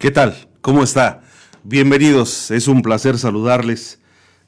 ¿Qué 0.00 0.10
tal? 0.10 0.48
¿Cómo 0.62 0.82
está? 0.82 1.20
Bienvenidos, 1.62 2.50
es 2.50 2.68
un 2.68 2.80
placer 2.80 3.18
saludarles. 3.18 4.00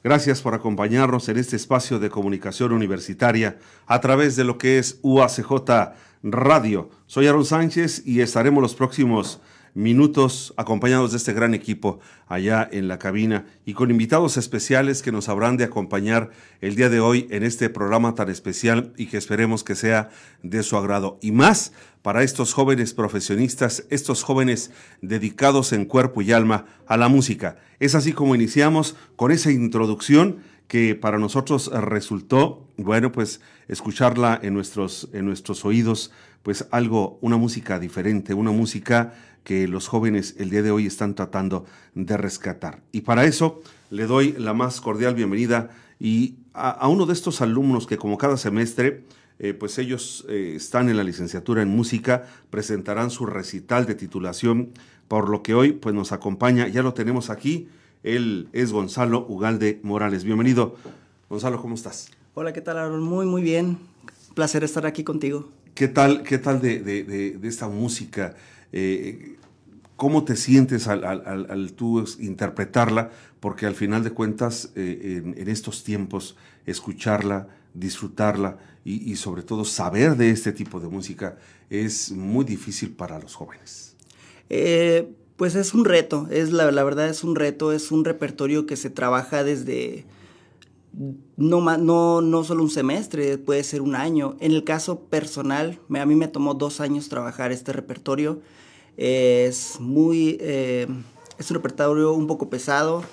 Gracias 0.03 0.41
por 0.41 0.55
acompañarnos 0.55 1.29
en 1.29 1.37
este 1.37 1.57
espacio 1.57 1.99
de 1.99 2.09
comunicación 2.09 2.73
universitaria 2.73 3.59
a 3.85 4.01
través 4.01 4.35
de 4.35 4.45
lo 4.45 4.57
que 4.57 4.79
es 4.79 4.97
UACJ 5.03 5.93
Radio. 6.23 6.89
Soy 7.05 7.27
Aaron 7.27 7.45
Sánchez 7.45 8.01
y 8.03 8.21
estaremos 8.21 8.63
los 8.63 8.73
próximos 8.73 9.41
minutos 9.73 10.53
acompañados 10.57 11.11
de 11.11 11.17
este 11.17 11.33
gran 11.33 11.53
equipo 11.53 11.99
allá 12.27 12.67
en 12.71 12.87
la 12.87 12.99
cabina 12.99 13.45
y 13.65 13.73
con 13.73 13.91
invitados 13.91 14.37
especiales 14.37 15.01
que 15.01 15.11
nos 15.11 15.29
habrán 15.29 15.57
de 15.57 15.63
acompañar 15.63 16.31
el 16.61 16.75
día 16.75 16.89
de 16.89 16.99
hoy 16.99 17.27
en 17.31 17.43
este 17.43 17.69
programa 17.69 18.15
tan 18.15 18.29
especial 18.29 18.93
y 18.97 19.07
que 19.07 19.17
esperemos 19.17 19.63
que 19.63 19.75
sea 19.75 20.09
de 20.43 20.63
su 20.63 20.77
agrado. 20.77 21.17
Y 21.21 21.31
más 21.31 21.73
para 22.01 22.23
estos 22.23 22.53
jóvenes 22.53 22.93
profesionistas, 22.93 23.85
estos 23.89 24.23
jóvenes 24.23 24.71
dedicados 25.01 25.73
en 25.73 25.85
cuerpo 25.85 26.21
y 26.21 26.31
alma 26.31 26.65
a 26.85 26.97
la 26.97 27.07
música. 27.07 27.57
Es 27.79 27.95
así 27.95 28.13
como 28.13 28.35
iniciamos 28.35 28.95
con 29.15 29.31
esa 29.31 29.51
introducción 29.51 30.39
que 30.67 30.95
para 30.95 31.19
nosotros 31.19 31.71
resultó, 31.71 32.67
bueno, 32.77 33.11
pues 33.11 33.41
escucharla 33.67 34.39
en 34.41 34.53
nuestros, 34.53 35.09
en 35.13 35.25
nuestros 35.25 35.65
oídos, 35.65 36.11
pues 36.41 36.67
algo, 36.71 37.17
una 37.21 37.37
música 37.37 37.79
diferente, 37.79 38.33
una 38.33 38.51
música 38.51 39.13
que 39.43 39.67
los 39.67 39.87
jóvenes 39.87 40.35
el 40.39 40.49
día 40.49 40.61
de 40.61 40.71
hoy 40.71 40.85
están 40.85 41.15
tratando 41.15 41.65
de 41.95 42.17
rescatar. 42.17 42.81
Y 42.91 43.01
para 43.01 43.25
eso 43.25 43.61
le 43.89 44.05
doy 44.05 44.33
la 44.37 44.53
más 44.53 44.81
cordial 44.81 45.15
bienvenida 45.15 45.69
y 45.99 46.35
a, 46.53 46.87
uno 46.87 47.05
de 47.05 47.13
estos 47.13 47.41
alumnos 47.41 47.87
que 47.87 47.97
como 47.97 48.17
cada 48.17 48.37
semestre, 48.37 49.03
eh, 49.39 49.53
pues 49.53 49.77
ellos 49.77 50.25
eh, 50.29 50.53
están 50.55 50.89
en 50.89 50.97
la 50.97 51.03
licenciatura 51.03 51.61
en 51.61 51.69
música, 51.69 52.27
presentarán 52.49 53.09
su 53.09 53.25
recital 53.25 53.85
de 53.85 53.95
titulación, 53.95 54.71
por 55.07 55.29
lo 55.29 55.43
que 55.43 55.53
hoy 55.53 55.73
pues 55.73 55.93
nos 55.95 56.11
acompaña, 56.11 56.67
ya 56.67 56.83
lo 56.83 56.93
tenemos 56.93 57.29
aquí, 57.29 57.67
él 58.03 58.49
es 58.53 58.71
Gonzalo 58.71 59.25
Ugalde 59.27 59.79
Morales. 59.83 60.23
Bienvenido. 60.23 60.75
Gonzalo, 61.29 61.61
¿cómo 61.61 61.75
estás? 61.75 62.11
Hola, 62.35 62.53
¿qué 62.53 62.61
tal, 62.61 62.77
Aaron? 62.77 63.01
Muy, 63.01 63.25
muy 63.25 63.41
bien. 63.41 63.77
Placer 64.35 64.63
estar 64.63 64.85
aquí 64.85 65.03
contigo. 65.03 65.49
¿Qué 65.73 65.87
tal, 65.87 66.23
qué 66.23 66.37
tal 66.37 66.61
de, 66.61 66.79
de, 66.79 67.03
de 67.03 67.47
esta 67.47 67.67
música? 67.67 68.35
Eh, 68.71 69.37
¿Cómo 69.95 70.25
te 70.25 70.35
sientes 70.35 70.87
al, 70.87 71.73
tú 71.73 72.03
interpretarla? 72.19 73.11
Porque 73.39 73.65
al 73.65 73.75
final 73.75 74.03
de 74.03 74.11
cuentas, 74.11 74.71
eh, 74.75 75.21
en, 75.37 75.47
estos 75.47 75.83
tiempos, 75.83 76.35
escucharla, 76.65 77.47
disfrutarla 77.73 78.57
y, 78.83 79.15
sobre 79.15 79.43
todo 79.43 79.63
saber 79.63 80.17
de 80.17 80.31
este 80.31 80.51
tipo 80.51 80.79
de 80.79 80.89
música 80.89 81.37
es 81.69 82.11
muy 82.11 82.43
difícil 82.43 82.91
para 82.91 83.17
los 83.19 83.35
jóvenes. 83.35 83.95
Eh, 84.49 85.07
pues 85.35 85.55
es 85.55 85.73
un 85.73 85.85
reto, 85.85 86.27
es 86.29 86.51
la, 86.51 86.65
verdad 86.65 87.09
es 87.09 87.23
un 87.23 87.35
reto, 87.35 87.71
es 87.71 87.91
un 87.91 88.05
repertorio 88.05 88.65
que 88.65 88.77
se 88.77 88.89
trabaja 88.89 89.43
desde 89.43 90.05
no, 91.37 91.61
no, 91.77 92.21
no 92.21 92.43
solo 92.43 92.63
un 92.63 92.69
semestre, 92.69 93.37
puede 93.39 93.63
ser 93.63 93.81
un 93.81 93.95
año. 93.95 94.35
En 94.39 94.51
el 94.51 94.63
caso 94.63 94.99
personal, 94.99 95.79
a 95.89 96.05
mí 96.05 96.15
me 96.15 96.27
tomó 96.27 96.53
dos 96.53 96.79
años 96.79 97.09
trabajar 97.09 97.51
este 97.51 97.73
repertorio 97.73 98.41
es 98.97 99.79
muy... 99.79 100.37
Eh, 100.39 100.87
es 101.39 101.49
un 101.49 101.55
repertorio 101.55 102.13
un 102.13 102.27
poco 102.27 102.49
pesado. 102.49 103.03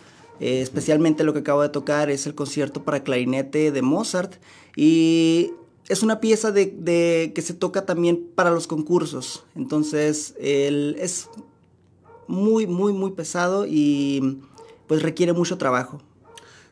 Eh, 0.40 0.60
especialmente 0.62 1.24
lo 1.24 1.32
que 1.32 1.40
acabo 1.40 1.62
de 1.62 1.68
tocar 1.68 2.10
es 2.10 2.26
el 2.26 2.34
concierto 2.34 2.84
para 2.84 3.02
clarinete 3.02 3.72
de 3.72 3.82
Mozart. 3.82 4.34
Y 4.76 5.52
es 5.88 6.02
una 6.02 6.20
pieza 6.20 6.52
de, 6.52 7.32
que 7.34 7.42
se 7.42 7.54
toca 7.54 7.86
también 7.86 8.28
para 8.34 8.50
los 8.50 8.66
concursos. 8.66 9.44
Entonces 9.56 10.34
es 10.38 11.28
muy, 12.30 12.66
muy, 12.66 12.92
muy 12.92 13.10
pesado 13.10 13.66
y 13.66 14.40
pues 14.86 15.02
requiere 15.02 15.32
mucho 15.32 15.58
trabajo. 15.58 16.00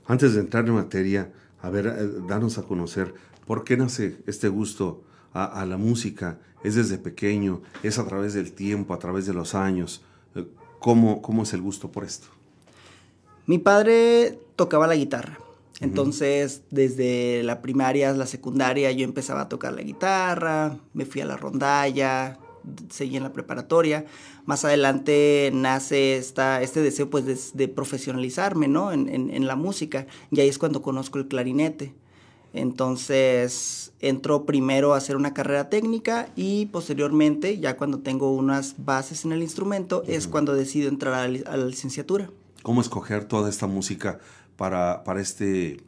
Antes 0.07 0.35
de 0.35 0.41
entrar 0.41 0.67
en 0.67 0.75
materia, 0.75 1.33
a 1.61 1.69
ver, 1.69 1.87
eh, 1.87 2.09
danos 2.27 2.59
a 2.59 2.63
conocer 2.63 3.13
por 3.47 3.65
qué 3.65 3.77
nace 3.77 4.19
este 4.27 4.49
gusto 4.49 5.03
a, 5.33 5.65
la 5.67 5.77
música? 5.77 6.39
¿Es 6.65 6.75
desde 6.75 6.99
pequeño? 6.99 7.63
¿Es 7.83 7.99
a 7.99 8.07
través 8.07 8.35
del 8.35 8.53
tiempo, 8.53 8.95
a 8.95 8.99
través 8.99 9.27
de 9.27 9.35
los 9.35 9.55
años? 9.55 10.03
Eh, 10.35 10.47
¿Cómo, 10.79 11.23
cómo 11.23 11.43
es 11.43 11.53
el 11.53 11.63
gusto 11.63 11.91
por 11.91 12.05
esto? 12.05 12.29
Mi 13.47 13.59
padre 13.59 14.39
tocaba 14.57 14.87
la 14.87 14.97
guitarra. 14.97 15.39
Entonces, 15.81 16.63
desde 16.71 17.43
la 17.45 17.63
primaria, 17.63 18.13
la 18.13 18.27
secundaria, 18.27 18.91
yo 18.91 19.05
empezaba 19.05 19.43
a 19.43 19.49
tocar 19.49 19.73
la 19.75 19.83
guitarra, 19.83 20.77
me 20.93 21.05
fui 21.05 21.21
a 21.21 21.25
la 21.25 21.37
rondalla, 21.37 22.37
seguí 22.91 23.17
en 23.17 23.23
la 23.23 23.33
preparatoria. 23.33 24.06
Más 24.47 24.65
adelante 24.65 25.51
nace 25.53 26.17
esta, 26.17 26.62
este 26.62 26.83
deseo 26.83 27.11
pues, 27.11 27.56
de, 27.56 27.69
profesionalizarme 27.69 28.69
¿no? 28.69 28.93
en, 28.93 29.09
en, 29.09 29.47
la 29.47 29.56
música. 29.56 30.06
Y 30.31 30.41
ahí 30.41 30.49
es 30.49 30.59
cuando 30.59 30.83
conozco 30.83 31.19
el 31.19 31.28
clarinete. 31.28 31.95
Entonces 32.53 33.93
entró 34.01 34.47
primero 34.47 34.95
a 34.95 34.97
hacer 34.97 35.17
una 35.17 35.34
carrera 35.34 35.69
técnica 35.69 36.31
y 36.34 36.67
posteriormente, 36.67 37.59
ya 37.59 37.77
cuando 37.77 37.99
tengo 37.99 38.33
unas 38.33 38.84
bases 38.84 39.25
en 39.25 39.33
el 39.33 39.43
instrumento, 39.43 40.03
es 40.07 40.27
cuando 40.27 40.55
decido 40.55 40.89
entrar 40.89 41.15
a 41.15 41.28
la, 41.28 41.67
licenciatura. 41.67 42.31
¿Cómo 42.62 42.81
escoger 42.81 43.25
toda 43.25 43.51
esta 43.51 43.67
música 43.67 44.19
para, 44.57 45.05
para 45.05 45.21
este 45.21 45.83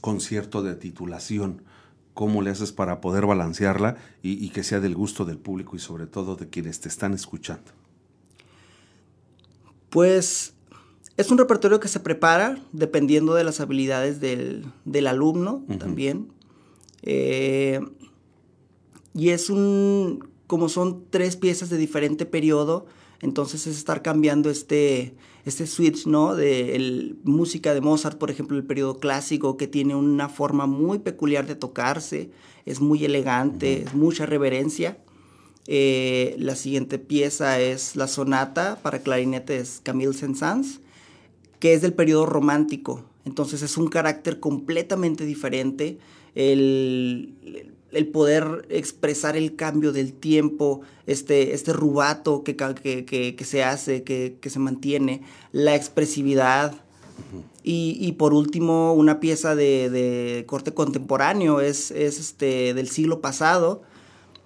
concierto 0.00 0.62
de 0.62 0.74
titulación? 0.74 1.62
¿Cómo 2.14 2.42
le 2.42 2.50
haces 2.50 2.72
para 2.72 3.00
poder 3.00 3.26
balancearla 3.26 3.96
y, 4.22 4.44
y 4.44 4.50
que 4.50 4.62
sea 4.62 4.80
del 4.80 4.94
gusto 4.94 5.24
del 5.24 5.38
público 5.38 5.76
y 5.76 5.78
sobre 5.78 6.06
todo 6.06 6.36
de 6.36 6.48
quienes 6.48 6.80
te 6.80 6.88
están 6.88 7.14
escuchando? 7.14 7.72
Pues 9.88 10.54
es 11.16 11.30
un 11.30 11.38
repertorio 11.38 11.80
que 11.80 11.88
se 11.88 12.00
prepara 12.00 12.58
dependiendo 12.72 13.34
de 13.34 13.44
las 13.44 13.60
habilidades 13.60 14.20
del, 14.20 15.06
alumno 15.06 15.64
también. 15.78 16.32
Eh, 17.02 17.80
y 19.14 19.30
es 19.30 19.50
un, 19.50 20.28
como 20.46 20.68
son 20.68 21.04
tres 21.10 21.36
piezas 21.36 21.68
de 21.68 21.76
diferente 21.76 22.24
periodo, 22.24 22.86
entonces 23.22 23.66
es 23.66 23.78
estar 23.78 24.02
cambiando 24.02 24.50
este, 24.50 25.14
este 25.46 25.66
switch, 25.66 26.06
¿no? 26.06 26.34
De 26.34 27.14
música 27.24 27.72
de 27.72 27.80
Mozart, 27.80 28.18
por 28.18 28.30
ejemplo, 28.30 28.58
el 28.58 28.64
periodo 28.64 28.98
clásico, 28.98 29.56
que 29.56 29.66
tiene 29.66 29.94
una 29.94 30.28
forma 30.28 30.66
muy 30.66 30.98
peculiar 30.98 31.46
de 31.46 31.54
tocarse, 31.54 32.30
es 32.66 32.80
muy 32.80 33.04
elegante, 33.04 33.84
es 33.84 33.94
mucha 33.94 34.26
reverencia. 34.26 34.98
Eh, 35.66 36.34
la 36.38 36.56
siguiente 36.56 36.98
pieza 36.98 37.60
es 37.60 37.96
la 37.96 38.08
sonata 38.08 38.80
para 38.82 38.98
clarinetes 38.98 39.80
Camille 39.82 40.12
Saint-Saëns 40.12 40.80
que 41.62 41.74
es 41.74 41.80
del 41.80 41.94
periodo 41.94 42.26
romántico. 42.26 43.04
Entonces 43.24 43.62
es 43.62 43.76
un 43.76 43.86
carácter 43.86 44.40
completamente 44.40 45.24
diferente. 45.24 45.96
El, 46.34 47.71
poder 48.10 48.66
expresar 48.70 49.36
el 49.36 49.56
cambio 49.56 49.92
del 49.92 50.12
tiempo, 50.12 50.80
este, 51.06 51.54
este 51.54 51.72
rubato 51.72 52.42
que, 52.42 52.56
que, 52.56 53.44
se 53.44 53.64
hace, 53.64 54.02
que, 54.02 54.38
se 54.44 54.58
mantiene, 54.58 55.22
la 55.52 55.74
expresividad. 55.74 56.74
y, 57.62 58.12
por 58.12 58.34
último, 58.34 58.94
una 58.94 59.20
pieza 59.20 59.54
de, 59.54 60.44
corte 60.46 60.72
contemporáneo, 60.72 61.60
es, 61.60 61.90
es 61.90 62.18
este, 62.18 62.74
del 62.74 62.88
siglo 62.88 63.20
pasado, 63.20 63.82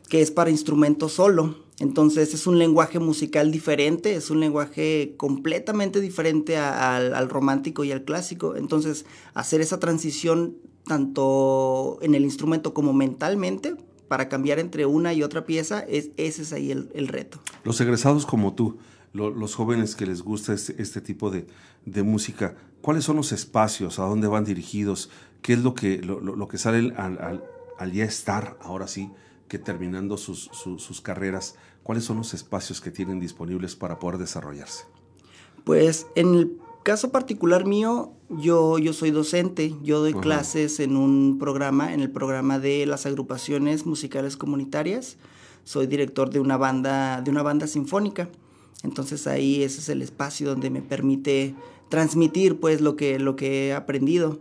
que 0.08 0.20
es 0.22 0.31
para 0.31 0.50
instrumento 0.50 1.08
solo. 1.08 1.65
Entonces 1.78 2.32
es 2.32 2.46
un 2.46 2.58
lenguaje 2.58 2.99
musical 2.99 3.50
diferente, 3.50 4.14
es 4.14 4.31
un 4.31 4.40
lenguaje 4.40 5.14
completamente 5.17 6.00
diferente 6.00 6.56
al 6.56 7.28
romántico 7.28 7.84
y 7.84 7.93
al 7.93 8.05
clásico. 8.05 8.56
Entonces 8.56 9.05
hacer 9.34 9.61
esa 9.61 9.78
transición 9.78 10.56
tanto 10.87 11.99
en 12.00 12.14
el 12.14 12.23
instrumento 12.23 12.73
como 12.73 12.93
mentalmente 12.93 13.76
para 14.08 14.28
cambiar 14.28 14.58
entre 14.58 14.87
una 14.87 15.12
y 15.12 15.23
otra 15.23 15.44
pieza, 15.44 15.81
es, 15.81 16.11
ese 16.17 16.43
es 16.43 16.52
ahí 16.52 16.70
el, 16.70 17.08
reto. 17.08 17.40
Los 17.64 17.81
egresados 17.81 18.25
como 18.25 18.55
tú, 18.55 18.79
los 19.12 19.55
jóvenes 19.55 19.96
que 19.96 20.06
les 20.06 20.22
gusta 20.22 20.55
este, 20.55 21.00
tipo 21.00 21.31
de, 21.31 21.46
música, 22.02 22.56
¿cuáles 22.81 23.05
son 23.05 23.17
los 23.17 23.32
espacios? 23.32 23.99
¿A 23.99 24.05
dónde 24.05 24.29
van 24.29 24.44
dirigidos? 24.44 25.11
¿Qué 25.43 25.55
es 25.55 25.58
lo 25.61 25.75
que, 25.75 25.99
lo, 25.99 26.49
que 26.49 26.58
sale 26.58 26.93
al, 26.96 27.43
al, 27.79 27.93
ya 27.93 28.05
estar, 28.05 28.56
ahora 28.62 28.87
sí, 28.87 29.11
que 29.48 29.58
terminando 29.58 30.16
sus, 30.16 30.50
sus 30.52 31.00
carreras, 31.00 31.56
cuáles 31.82 32.04
son 32.04 32.16
los 32.19 32.34
espacios 32.34 32.81
que 32.81 32.90
tienen 32.90 33.20
disponibles 33.20 33.76
para 33.76 33.98
poder 33.98 34.19
desarrollarse? 34.19 34.84
Pues 35.64 36.06
en 36.14 36.34
el 36.34 36.58
caso 36.84 37.10
particular 37.10 37.64
mío, 37.64 38.12
yo, 38.28 38.78
yo 38.78 38.93
soy 38.93 39.10
docente, 39.10 39.75
yo 39.82 39.98
doy 39.98 40.14
clases 40.14 40.78
en 40.78 40.96
un 40.96 41.38
programa, 41.38 41.93
en 41.93 42.00
el 42.00 42.10
programa 42.12 42.60
de 42.60 42.87
las 42.87 43.06
agrupaciones 43.06 43.87
musicales 43.87 44.37
comunitarias. 44.37 45.16
Soy 45.64 45.88
director 45.88 46.31
de 46.31 46.38
una 46.38 46.56
banda, 46.56 47.22
de 47.22 47.31
una 47.32 47.43
banda 47.43 47.66
sinfónica. 47.66 48.28
Entonces 48.84 49.26
ahí 49.26 49.64
ese 49.64 49.81
es 49.81 49.88
el 49.88 50.00
espacio 50.00 50.48
donde 50.48 50.70
me 50.70 50.81
permite 50.81 51.56
transmitir 51.88 52.60
pues 52.60 52.81
lo 52.81 52.94
que, 52.94 53.19
lo 53.19 53.34
que 53.34 53.69
he 53.69 53.75
aprendido. 53.75 54.38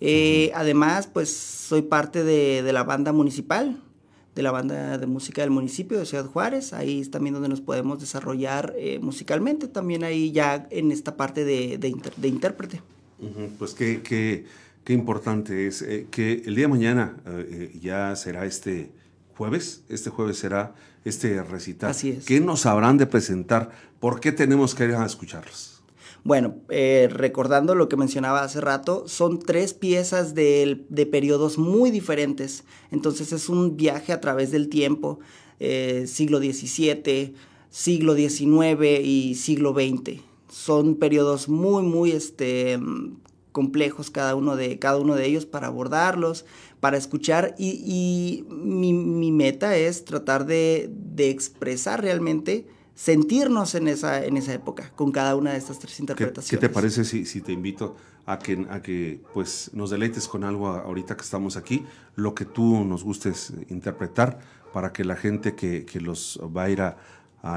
Eh, 0.00 0.52
además, 0.54 1.08
pues 1.08 1.32
soy 1.32 1.82
parte 1.82 2.22
de, 2.22 2.62
de 2.62 2.72
la 2.72 2.84
banda 2.84 3.12
municipal, 3.12 3.82
de 4.38 4.44
la 4.44 4.52
banda 4.52 4.98
de 4.98 5.06
música 5.08 5.42
del 5.42 5.50
municipio 5.50 5.98
de 5.98 6.06
Ciudad 6.06 6.24
Juárez. 6.24 6.72
Ahí 6.72 7.00
es 7.00 7.10
también 7.10 7.34
donde 7.34 7.48
nos 7.48 7.60
podemos 7.60 7.98
desarrollar 7.98 8.72
eh, 8.78 9.00
musicalmente, 9.00 9.66
también 9.66 10.04
ahí 10.04 10.30
ya 10.30 10.68
en 10.70 10.92
esta 10.92 11.16
parte 11.16 11.44
de, 11.44 11.76
de, 11.76 12.28
intérprete. 12.28 12.80
Pues 13.58 13.74
qué, 13.74 14.00
qué, 14.00 14.46
qué, 14.84 14.92
importante 14.92 15.66
es 15.66 15.82
eh, 15.82 16.06
que 16.08 16.44
el 16.46 16.54
día 16.54 16.66
de 16.66 16.68
mañana 16.68 17.16
eh, 17.26 17.76
ya 17.82 18.14
será 18.14 18.46
este 18.46 18.92
jueves, 19.34 19.82
este 19.88 20.08
jueves 20.08 20.38
será 20.38 20.72
este 21.04 21.42
recital. 21.42 21.90
Así 21.90 22.10
es. 22.10 22.24
¿Qué 22.24 22.38
nos 22.38 22.64
habrán 22.64 22.96
de 22.96 23.06
presentar? 23.06 23.72
¿Por 23.98 24.20
qué 24.20 24.30
tenemos 24.30 24.76
que 24.76 24.84
ir 24.84 24.94
a 24.94 25.04
escucharlos? 25.04 25.77
Bueno, 26.24 26.56
eh, 26.68 27.08
recordando 27.10 27.74
lo 27.74 27.88
que 27.88 27.96
mencionaba 27.96 28.42
hace 28.42 28.60
rato, 28.60 29.06
son 29.06 29.38
tres 29.38 29.72
piezas 29.74 30.34
de, 30.34 30.84
periodos 31.10 31.58
muy 31.58 31.90
diferentes. 31.90 32.64
Entonces 32.90 33.32
es 33.32 33.48
un 33.48 33.76
viaje 33.76 34.12
a 34.12 34.20
través 34.20 34.50
del 34.50 34.68
tiempo, 34.68 35.20
eh, 35.60 36.04
siglo 36.06 36.38
XVII, 36.38 37.34
siglo 37.70 38.14
XIX 38.14 39.00
y 39.02 39.34
siglo 39.36 39.72
XX. 39.72 40.20
Son 40.50 40.96
periodos 40.96 41.48
muy, 41.48 41.82
muy 41.82 42.10
este, 42.12 42.78
complejos 43.52 44.10
cada 44.10 44.34
uno, 44.34 44.56
de, 44.56 44.78
cada 44.78 44.98
uno 44.98 45.14
de 45.14 45.26
ellos 45.26 45.46
para 45.46 45.68
abordarlos, 45.68 46.44
para 46.80 46.96
escuchar 46.96 47.54
y, 47.58 48.44
mi, 48.48 49.32
meta 49.32 49.76
es 49.76 50.04
tratar 50.04 50.46
de, 50.46 50.90
de 51.14 51.30
expresar 51.30 52.02
realmente 52.02 52.66
sentirnos 52.98 53.76
en 53.76 53.86
esa, 53.86 54.24
en 54.24 54.36
esa 54.36 54.52
época 54.52 54.90
con 54.96 55.12
cada 55.12 55.36
una 55.36 55.52
de 55.52 55.58
estas 55.58 55.78
tres 55.78 56.00
interpretaciones. 56.00 56.50
¿Qué, 56.50 56.56
te 56.56 56.68
parece 56.68 57.04
si, 57.04 57.24
si, 57.26 57.40
te 57.40 57.52
invito 57.52 57.94
a 58.26 58.40
que, 58.40 58.66
a 58.68 58.82
que 58.82 59.20
pues, 59.32 59.70
nos 59.72 59.90
deleites 59.90 60.26
con 60.26 60.42
algo 60.42 60.66
ahorita 60.66 61.16
que 61.16 61.22
estamos 61.22 61.56
aquí, 61.56 61.86
lo 62.16 62.34
que 62.34 62.44
tú 62.44 62.84
nos 62.84 63.04
gustes 63.04 63.52
interpretar 63.68 64.40
para 64.72 64.92
que 64.92 65.04
la 65.04 65.14
gente 65.14 65.54
que, 65.54 65.84
que 65.84 66.00
los 66.00 66.40
va 66.44 66.64
a 66.64 66.70
ir 66.70 66.80
a, 66.82 66.96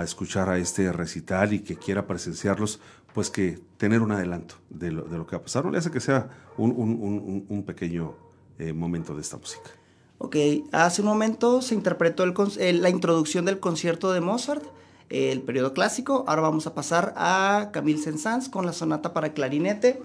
escuchar 0.03 0.47
a 0.47 0.59
este 0.59 0.91
recital 0.93 1.53
y 1.53 1.61
que 1.61 1.75
quiera 1.75 2.05
presenciarlos, 2.05 2.79
pues 3.11 3.31
que 3.31 3.59
tener 3.77 4.03
un 4.03 4.11
adelanto 4.11 4.55
de 4.69 4.91
lo, 4.91 5.05
de 5.05 5.17
lo 5.17 5.25
que 5.25 5.35
va 5.35 5.39
a 5.39 5.43
pasar. 5.43 5.65
No 5.65 5.71
le 5.71 5.79
hace 5.79 5.89
que 5.89 5.99
sea 5.99 6.29
un, 6.55 6.71
un, 6.71 7.45
un, 7.49 7.63
pequeño 7.63 8.13
eh, 8.59 8.73
momento 8.73 9.15
de 9.15 9.21
esta 9.21 9.38
música. 9.38 9.71
Ok, 10.19 10.35
hace 10.71 11.01
un 11.01 11.07
momento 11.07 11.63
se 11.63 11.73
interpretó 11.73 12.23
el, 12.23 12.81
la 12.81 12.89
introducción 12.91 13.43
del 13.43 13.59
concierto 13.59 14.13
de 14.13 14.21
Mozart 14.21 14.63
el 15.12 15.42
periodo 15.42 15.74
clásico. 15.74 16.24
Ahora 16.28 16.42
vamos 16.42 16.68
a 16.68 16.74
pasar 16.74 17.13
a 17.18 17.69
Camille 17.74 18.02
Saint-Saëns 18.02 18.50
con 18.50 18.66
la 18.66 18.74
sonata 18.74 19.13
para 19.13 19.34
clarinete 19.34 20.02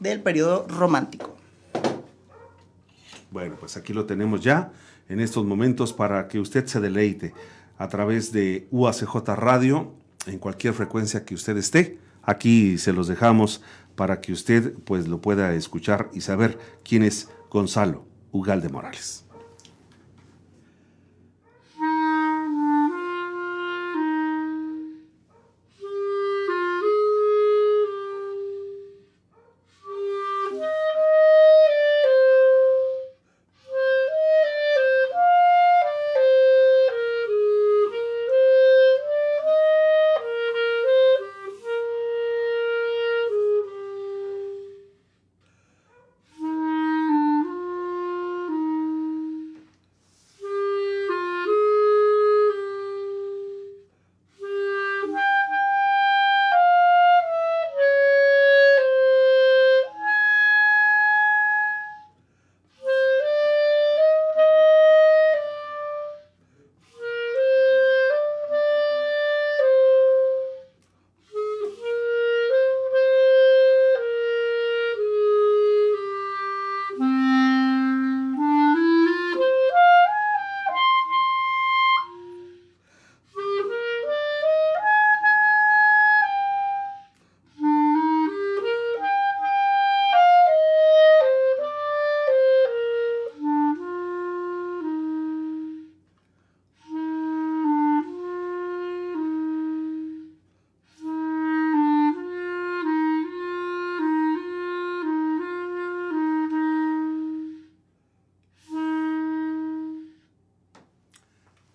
del 0.00 0.22
periodo 0.22 0.66
romántico. 0.68 1.36
Bueno, 3.30 3.56
pues 3.60 3.76
aquí 3.76 3.92
lo 3.92 4.06
tenemos 4.06 4.40
ya 4.40 4.72
en 5.08 5.20
estos 5.20 5.44
momentos 5.44 5.92
para 5.92 6.26
que 6.26 6.40
usted 6.40 6.66
se 6.66 6.80
deleite 6.80 7.34
a 7.78 7.88
través 7.88 8.32
de 8.32 8.66
UACJ 8.70 9.16
Radio 9.36 9.92
en 10.26 10.38
cualquier 10.38 10.72
frecuencia 10.72 11.24
que 11.24 11.34
usted 11.34 11.56
esté. 11.58 11.98
Aquí 12.22 12.78
se 12.78 12.92
los 12.92 13.08
dejamos 13.08 13.62
para 13.94 14.20
que 14.20 14.32
usted 14.32 14.74
pues 14.84 15.06
lo 15.06 15.20
pueda 15.20 15.54
escuchar 15.54 16.10
y 16.12 16.22
saber 16.22 16.58
quién 16.82 17.02
es 17.02 17.28
Gonzalo 17.50 18.06
Ugalde 18.32 18.68
Morales. 18.68 19.25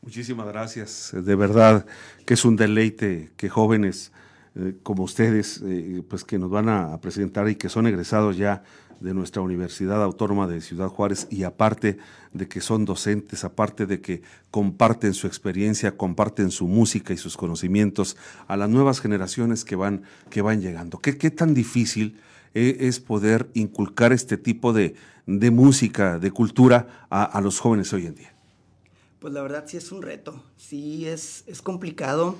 Muchísimas 0.02 0.48
gracias. 0.48 1.12
De 1.14 1.36
verdad 1.36 1.86
que 2.26 2.34
es 2.34 2.44
un 2.44 2.56
deleite 2.56 3.32
que 3.38 3.50
jóvenes 3.50 4.12
eh, 4.56 4.76
como 4.82 5.04
ustedes, 5.04 5.62
eh, 5.64 6.02
pues 6.10 6.24
que 6.24 6.40
nos 6.40 6.50
van 6.50 6.70
a, 6.70 7.00
presentar 7.00 7.48
y 7.48 7.56
que 7.56 7.70
son 7.70 7.86
egresados 7.88 8.36
ya 8.36 8.64
de 9.00 9.14
nuestra 9.14 9.42
Universidad 9.42 10.04
Autónoma 10.04 10.48
de 10.48 10.60
Ciudad 10.60 10.90
Juárez 10.90 11.28
y 11.30 11.44
aparte 11.44 11.98
de 12.34 12.48
que 12.48 12.62
son 12.62 12.84
docentes, 12.84 13.44
aparte 13.44 13.86
de 13.86 14.02
que 14.02 14.24
comparten 14.50 15.14
su 15.14 15.28
experiencia, 15.28 15.96
comparten 15.96 16.52
su 16.52 16.68
música 16.68 17.14
y 17.14 17.18
sus 17.18 17.38
conocimientos 17.38 18.18
a 18.48 18.58
las 18.58 18.70
nuevas 18.70 19.02
generaciones 19.02 19.64
que 19.64 19.76
van, 19.76 20.02
que 20.30 20.42
van 20.42 20.62
llegando. 20.62 21.00
¿Qué, 21.00 21.18
qué 21.18 21.32
tan 21.32 21.54
difícil 21.54 22.20
eh, 22.54 22.78
es 22.82 23.00
poder 23.00 23.50
inculcar 23.54 24.14
este 24.14 24.38
tipo 24.38 24.74
de, 24.74 24.96
música, 25.28 26.20
de 26.20 26.32
cultura 26.32 27.08
a 27.10 27.40
los 27.42 27.60
jóvenes 27.60 27.94
hoy 27.94 28.08
en 28.08 28.16
día? 28.16 28.31
Pues 29.22 29.36
la 29.36 29.44
verdad 29.44 29.66
sí 29.68 29.78
es 29.78 29.92
un 29.92 30.02
reto, 30.02 30.42
sí 30.58 31.06
es, 31.06 31.44
es 31.46 31.62
complicado 31.62 32.36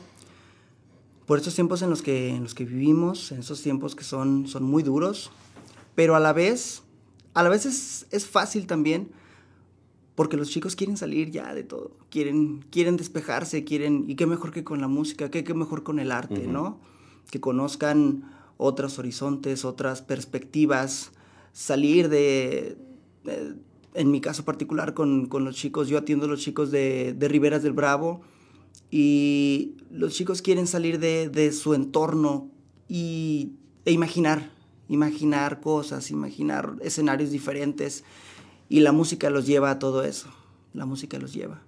por 1.28 1.38
esos 1.38 1.54
tiempos 1.54 1.84
en 1.84 1.92
los 1.92 2.02
que, 2.02 2.30
en 2.30 2.42
los 2.42 2.56
que 2.56 2.66
vivimos, 2.66 3.32
en 3.32 3.42
esos 3.42 3.62
tiempos 3.62 3.94
que 3.94 4.04
son, 4.04 4.48
son 4.48 4.64
muy 4.64 4.82
duros, 4.82 5.30
pero 5.94 6.16
a 6.16 6.20
la 6.20 6.34
vez, 6.34 6.82
a 7.36 7.44
la 7.44 7.50
vez 7.50 7.68
es, 7.68 8.08
es 8.10 8.26
fácil 8.26 8.66
también 8.66 9.12
porque 10.16 10.38
los 10.38 10.50
chicos 10.50 10.76
quieren 10.76 10.98
salir 10.98 11.30
ya 11.30 11.54
de 11.54 11.64
todo, 11.64 11.92
quieren, 12.10 12.66
quieren 12.72 12.98
despejarse, 12.98 13.64
quieren, 13.64 14.06
y 14.08 14.16
qué 14.16 14.26
mejor 14.26 14.52
que 14.52 14.64
con 14.64 14.82
la 14.82 14.88
música, 14.88 15.30
qué, 15.30 15.44
qué 15.44 15.54
mejor 15.54 15.84
con 15.84 16.00
el 16.00 16.12
arte, 16.12 16.48
¿no? 16.48 16.80
Que 17.30 17.40
conozcan 17.40 18.24
otros 18.58 18.98
horizontes, 18.98 19.66
otras 19.66 20.02
perspectivas, 20.02 21.12
salir 21.54 22.10
de 22.10 22.76
en 23.94 24.12
mi 24.12 24.22
caso 24.22 24.46
particular 24.46 24.94
con, 24.94 25.30
los 25.32 25.56
chicos, 25.56 25.88
yo 25.88 25.98
atiendo 25.98 26.26
a 26.26 26.30
los 26.30 26.42
chicos 26.42 26.72
de, 26.72 27.14
de 27.14 27.28
Riberas 27.28 27.64
del 27.64 27.74
Bravo, 27.74 28.22
y 28.92 29.78
los 29.90 30.14
chicos 30.14 30.42
quieren 30.42 30.68
salir 30.68 31.00
de, 31.00 31.52
su 31.54 31.74
entorno 31.74 32.50
y, 32.88 33.54
e 33.86 33.92
imaginar, 33.92 34.52
imaginar 34.90 35.62
cosas, 35.62 36.12
imaginar 36.12 36.76
escenarios 36.82 37.32
diferentes 37.32 38.04
y 38.68 38.82
la 38.82 38.92
música 38.92 39.30
los 39.30 39.48
lleva 39.48 39.72
a 39.72 39.80
todo 39.80 40.04
eso, 40.04 40.28
la 40.74 40.86
música 40.86 41.18
los 41.20 41.34
lleva. 41.34 41.62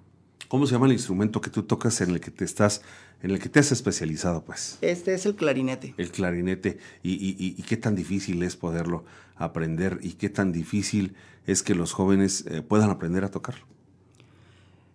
¿Cómo 0.53 0.67
se 0.67 0.73
llama 0.73 0.85
el 0.85 0.91
instrumento 0.91 1.41
que 1.41 1.49
tú 1.49 1.63
tocas 1.63 1.99
en 2.01 2.11
el 2.11 2.21
que 2.21 2.29
te 2.29 2.45
estás, 2.45 2.83
en 3.23 3.31
el 3.31 3.39
que 3.39 3.49
te 3.49 3.59
has 3.59 3.71
especializado, 3.71 4.45
pues? 4.45 4.77
Este 4.81 5.15
es 5.15 5.25
el 5.25 5.33
clarinete. 5.33 5.95
El 5.97 6.11
clarinete. 6.11 6.77
¿Y, 7.01 7.35
y, 7.39 7.63
qué 7.63 7.75
tan 7.75 7.95
difícil 7.95 8.43
es 8.43 8.55
poderlo 8.55 9.03
aprender? 9.35 9.97
¿Y 10.03 10.11
qué 10.11 10.29
tan 10.29 10.51
difícil 10.51 11.15
es 11.47 11.63
que 11.63 11.73
los 11.73 11.91
jóvenes 11.91 12.45
eh, 12.45 12.61
puedan 12.61 12.91
aprender 12.91 13.23
a 13.23 13.31
tocarlo? 13.31 13.65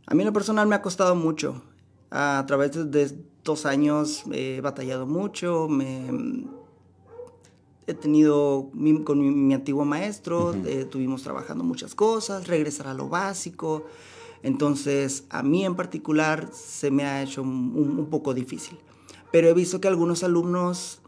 A 0.06 0.14
mí 0.14 0.22
en 0.22 0.26
lo 0.26 0.32
personal 0.32 0.68
me 0.68 0.76
ha 0.76 0.80
costado 0.80 1.16
mucho. 1.16 1.60
A 2.12 2.44
través 2.46 2.92
de 2.92 3.02
estos 3.02 3.66
años 3.66 4.26
he 4.30 4.60
batallado 4.60 5.08
mucho, 5.08 5.66
me, 5.66 6.46
he 7.88 7.94
tenido 7.94 8.70
con 9.02 9.48
mi, 9.48 9.54
antiguo 9.54 9.84
maestro, 9.84 10.54
eh, 10.54 10.82
estuvimos 10.82 11.24
trabajando 11.24 11.64
muchas 11.64 11.96
cosas, 11.96 12.46
regresar 12.46 12.86
a 12.86 12.94
lo 12.94 13.08
básico. 13.08 13.86
Entonces, 14.42 15.25
a 15.30 15.42
mí 15.42 15.64
en 15.64 15.75
particular 15.75 16.50
se 16.52 16.90
me 16.90 17.04
ha 17.04 17.23
hecho 17.23 17.42
un, 17.42 18.07
poco 18.11 18.35
difícil. 18.35 18.78
Pero 19.30 19.49
he 19.49 19.54
visto 19.54 19.80
que 19.80 19.88
a 19.88 19.90
algunos 19.90 20.23
alumnos 20.23 21.00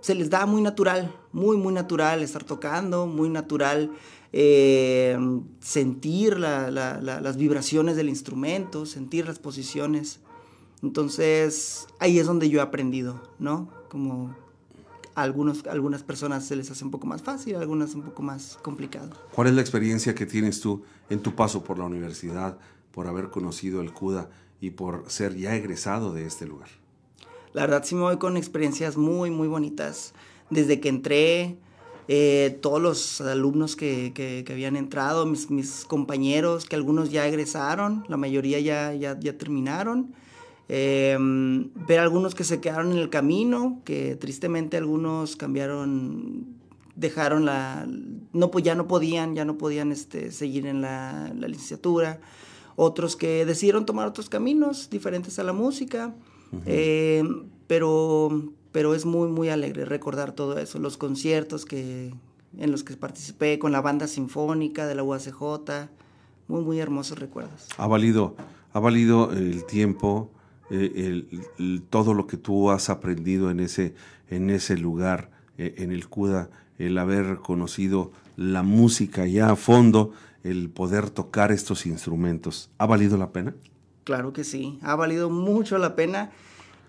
se 0.00 0.14
les 0.14 0.30
da 0.30 0.46
muy 0.46 0.62
natural, 0.62 1.14
muy, 1.32 1.56
muy 1.56 1.72
natural 1.72 2.22
estar 2.22 2.44
tocando, 2.44 3.06
muy 3.06 3.28
natural 3.28 3.92
eh, 4.32 5.16
sentir 5.60 6.38
las 6.38 7.36
vibraciones 7.36 7.96
del 7.96 8.08
instrumento, 8.08 8.86
sentir 8.86 9.26
las 9.26 9.38
posiciones. 9.38 10.20
Entonces, 10.82 11.86
ahí 12.00 12.18
es 12.18 12.26
donde 12.26 12.48
yo 12.48 12.58
he 12.58 12.62
aprendido, 12.62 13.22
¿no? 13.38 13.68
Como 13.88 14.34
a 15.14 15.22
algunos, 15.22 15.66
algunas 15.66 16.02
personas 16.02 16.44
se 16.44 16.56
les 16.56 16.70
hace 16.70 16.84
un 16.84 16.90
poco 16.90 17.06
más 17.06 17.22
fácil, 17.22 17.56
a 17.56 17.60
algunas 17.60 17.94
un 17.94 18.02
poco 18.02 18.22
más 18.22 18.58
complicado. 18.62 19.10
¿Cuál 19.34 19.48
es 19.48 19.54
la 19.54 19.60
experiencia 19.60 20.14
que 20.14 20.26
tienes 20.26 20.60
tú 20.60 20.82
en 21.10 21.20
tu 21.20 21.34
paso 21.34 21.64
por 21.64 21.78
la 21.78 21.84
universidad, 21.84 22.58
por 22.92 23.06
haber 23.06 23.30
conocido 23.30 23.80
el 23.80 23.92
CUDA 23.92 24.30
y 24.60 24.70
por 24.70 25.04
ser 25.08 25.36
ya 25.36 25.54
egresado 25.54 26.12
de 26.12 26.26
este 26.26 26.46
lugar? 26.46 26.68
La 27.52 27.62
verdad 27.62 27.82
sí 27.84 27.94
me 27.94 28.02
voy 28.02 28.16
con 28.16 28.36
experiencias 28.36 28.96
muy, 28.96 29.30
muy 29.30 29.48
bonitas. 29.48 30.14
Desde 30.48 30.80
que 30.80 30.88
entré, 30.88 31.58
eh, 32.08 32.58
todos 32.60 32.80
los 32.80 33.20
alumnos 33.20 33.76
que, 33.76 34.12
que, 34.14 34.44
habían 34.50 34.76
entrado, 34.76 35.26
mis, 35.26 35.50
mis, 35.50 35.84
compañeros, 35.84 36.64
que 36.64 36.76
algunos 36.76 37.10
ya 37.10 37.26
egresaron, 37.26 38.04
la 38.08 38.16
mayoría 38.16 38.58
ya, 38.60 38.94
ya, 38.94 39.18
ya 39.18 39.36
terminaron. 39.38 40.14
Eh, 40.74 41.18
ver 41.18 41.98
algunos 41.98 42.34
que 42.34 42.44
se 42.44 42.62
quedaron 42.62 42.92
en 42.92 42.98
el 42.98 43.10
camino, 43.10 43.82
que 43.84 44.16
tristemente 44.16 44.78
algunos 44.78 45.36
cambiaron, 45.36 46.46
dejaron 46.96 47.44
la, 47.44 47.86
no 48.32 48.50
pues 48.50 48.64
ya 48.64 48.74
no 48.74 48.88
podían, 48.88 49.34
ya 49.34 49.44
no 49.44 49.58
podían 49.58 49.92
este, 49.92 50.32
seguir 50.32 50.66
en 50.66 50.80
la, 50.80 51.30
licenciatura. 51.34 52.22
Otros 52.74 53.16
que 53.16 53.44
decidieron 53.44 53.84
tomar 53.84 54.08
otros 54.08 54.30
caminos 54.30 54.88
diferentes 54.88 55.38
a 55.38 55.42
la 55.42 55.52
música. 55.52 56.14
Em, 56.64 57.44
pero, 57.66 58.50
pero 58.72 58.94
es 58.94 59.04
muy, 59.04 59.28
muy 59.28 59.50
alegre 59.50 59.84
recordar 59.84 60.32
todo 60.32 60.56
eso. 60.56 60.78
Los 60.78 60.96
conciertos 60.96 61.66
que, 61.66 62.14
en 62.56 62.70
los 62.70 62.82
que 62.82 62.96
participé 62.96 63.58
con 63.58 63.72
la 63.72 63.82
banda 63.82 64.06
sinfónica 64.06 64.86
de 64.86 64.94
la 64.94 65.02
UACJ. 65.02 65.90
Muy, 66.48 66.62
muy 66.62 66.80
hermosos 66.80 67.18
recuerdos. 67.18 67.68
Ha 67.76 67.86
valido, 67.86 68.36
ha 68.72 68.80
valido 68.80 69.32
el 69.32 69.66
tiempo, 69.66 70.30
eh, 70.74 71.26
todo 71.90 72.14
lo 72.14 72.26
que 72.26 72.38
tú 72.38 72.70
has 72.70 72.88
aprendido 72.88 73.50
en 73.50 73.60
ese, 73.60 73.94
en 74.30 74.48
ese 74.48 74.78
lugar, 74.78 75.30
eh, 75.58 75.74
en 75.76 75.92
el 75.92 76.08
CUDA, 76.08 76.48
el 76.78 76.96
haber 76.96 77.36
conocido 77.36 78.10
la 78.36 78.62
música 78.62 79.26
ya 79.26 79.50
a 79.50 79.56
fondo, 79.56 80.12
el 80.42 80.70
poder 80.70 81.10
tocar 81.10 81.52
estos 81.52 81.84
instrumentos. 81.84 82.70
¿Ha 82.78 82.86
valido 82.86 83.18
la 83.18 83.32
pena? 83.32 83.54
Claro 84.04 84.32
que 84.32 84.44
sí, 84.44 84.78
ha 84.82 84.96
valido 84.96 85.28
mucho 85.28 85.76
la 85.76 85.94
pena 85.94 86.30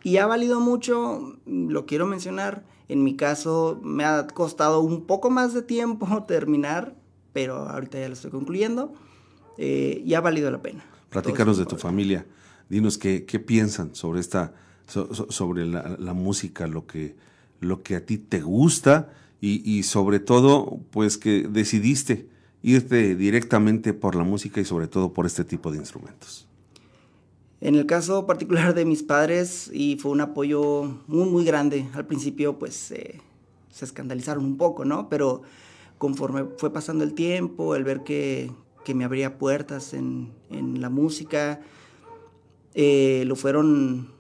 y 0.02 0.16
ha 0.16 0.28
valido 0.28 0.62
mucho, 0.62 1.38
lo 1.46 1.86
quiero 1.86 2.08
mencionar, 2.08 2.64
en 2.88 3.04
mi 3.04 3.18
caso 3.18 3.82
me 3.84 4.06
ha 4.06 4.28
costado 4.28 4.80
un 4.80 5.06
poco 5.06 5.30
más 5.30 5.54
de 5.54 5.62
tiempo 5.62 6.24
terminar, 6.28 6.96
pero 7.34 7.70
ahorita 7.70 8.00
ya 8.00 8.08
lo 8.08 8.14
estoy 8.14 8.32
concluyendo 8.32 8.94
eh, 9.58 10.02
y 10.06 10.14
ha 10.14 10.22
valido 10.22 10.50
la 10.50 10.62
pena. 10.62 10.86
Platícanos 11.10 11.58
de 11.58 11.66
tu 11.66 11.76
familia 11.76 12.26
dinos 12.70 12.98
qué, 12.98 13.22
piensan 13.46 13.96
sobre 13.96 14.20
esta, 14.20 14.54
sobre 14.88 15.66
la, 15.66 16.14
música, 16.14 16.68
lo 16.68 16.86
que, 16.86 17.16
lo 17.60 17.84
que 17.84 17.96
a 17.96 18.06
ti 18.06 18.18
te 18.18 18.42
gusta 18.42 19.12
y, 19.42 19.84
sobre 19.84 20.20
todo, 20.20 20.80
pues 20.92 21.18
que 21.18 21.48
decidiste 21.50 22.30
irte 22.62 23.16
directamente 23.16 23.94
por 23.94 24.16
la 24.16 24.24
música 24.24 24.62
y 24.62 24.66
sobre 24.66 24.88
todo 24.88 25.12
por 25.12 25.26
este 25.26 25.44
tipo 25.44 25.70
de 25.70 25.80
instrumentos. 25.80 26.48
En 27.60 27.76
el 27.76 27.86
caso 27.86 28.26
particular 28.26 28.74
de 28.74 28.86
mis 28.86 29.04
padres, 29.04 29.70
y 29.74 29.98
fue 29.98 30.12
un 30.12 30.22
apoyo 30.22 31.02
muy, 31.08 31.30
muy 31.30 31.44
grande. 31.44 31.88
Al 31.94 32.06
principio, 32.06 32.58
pues, 32.58 32.74
se 32.74 33.86
escandalizaron 33.86 34.46
un 34.46 34.58
poco, 34.58 34.86
¿no? 34.86 35.10
Pero 35.10 35.42
conforme 35.98 36.46
fue 36.58 36.72
pasando 36.72 37.04
el 37.04 37.14
tiempo, 37.14 37.76
el 37.76 37.84
ver 37.84 38.04
que, 38.04 38.52
me 38.94 39.06
abría 39.06 39.38
puertas 39.38 39.94
en, 39.94 40.32
en 40.50 40.82
la 40.82 40.90
música, 40.90 41.62
eh, 42.76 43.24
lo 43.26 43.36
fueron 43.36 44.14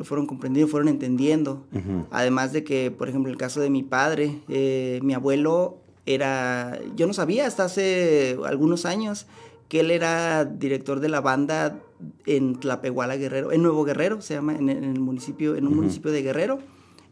lo 0.00 0.04
fueron 0.06 0.26
comprendiendo, 0.26 0.70
fueron 0.70 0.88
entendiendo. 0.88 1.66
Además 2.10 2.54
de 2.54 2.64
que, 2.64 2.90
por 2.90 3.10
ejemplo, 3.10 3.30
el 3.30 3.36
caso 3.36 3.60
de 3.60 3.68
mi 3.68 3.82
padre, 3.82 4.40
eh, 4.48 4.98
mi 5.02 5.12
abuelo 5.12 5.76
era, 6.06 6.80
yo 6.96 7.06
no 7.06 7.12
sabía 7.12 7.46
hasta 7.46 7.64
hace 7.64 8.38
algunos 8.46 8.86
años 8.86 9.26
que 9.68 9.80
él 9.80 9.90
era 9.90 10.46
director 10.46 11.00
de 11.00 11.10
la 11.10 11.20
banda 11.20 11.78
en 12.24 12.58
Tlapehuala 12.58 13.18
Guerrero, 13.18 13.52
en 13.52 13.62
Nuevo 13.62 13.84
Guerrero, 13.84 14.22
se 14.22 14.32
llama, 14.32 14.56
en, 14.56 14.70
el 14.70 15.00
municipio, 15.00 15.54
en 15.54 15.66
un 15.66 15.76
municipio 15.76 16.10
de 16.10 16.22
Guerrero. 16.22 16.60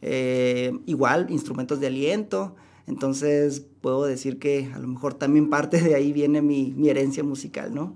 Eh, 0.00 0.73
igual, 0.87 1.26
instrumentos 1.28 1.81
de 1.81 1.88
aliento. 1.88 2.57
Entonces, 2.87 3.67
puedo 3.83 4.07
decir 4.07 4.38
que 4.38 4.71
a 4.75 4.78
lo 4.78 4.88
mejor 4.88 5.12
también 5.12 5.50
parte 5.50 5.78
de 5.78 5.95
ahí 5.95 6.11
viene 6.14 6.40
mi, 6.40 6.73
mi 6.75 6.88
herencia 6.88 7.23
musical, 7.23 7.75
¿no? 7.75 7.95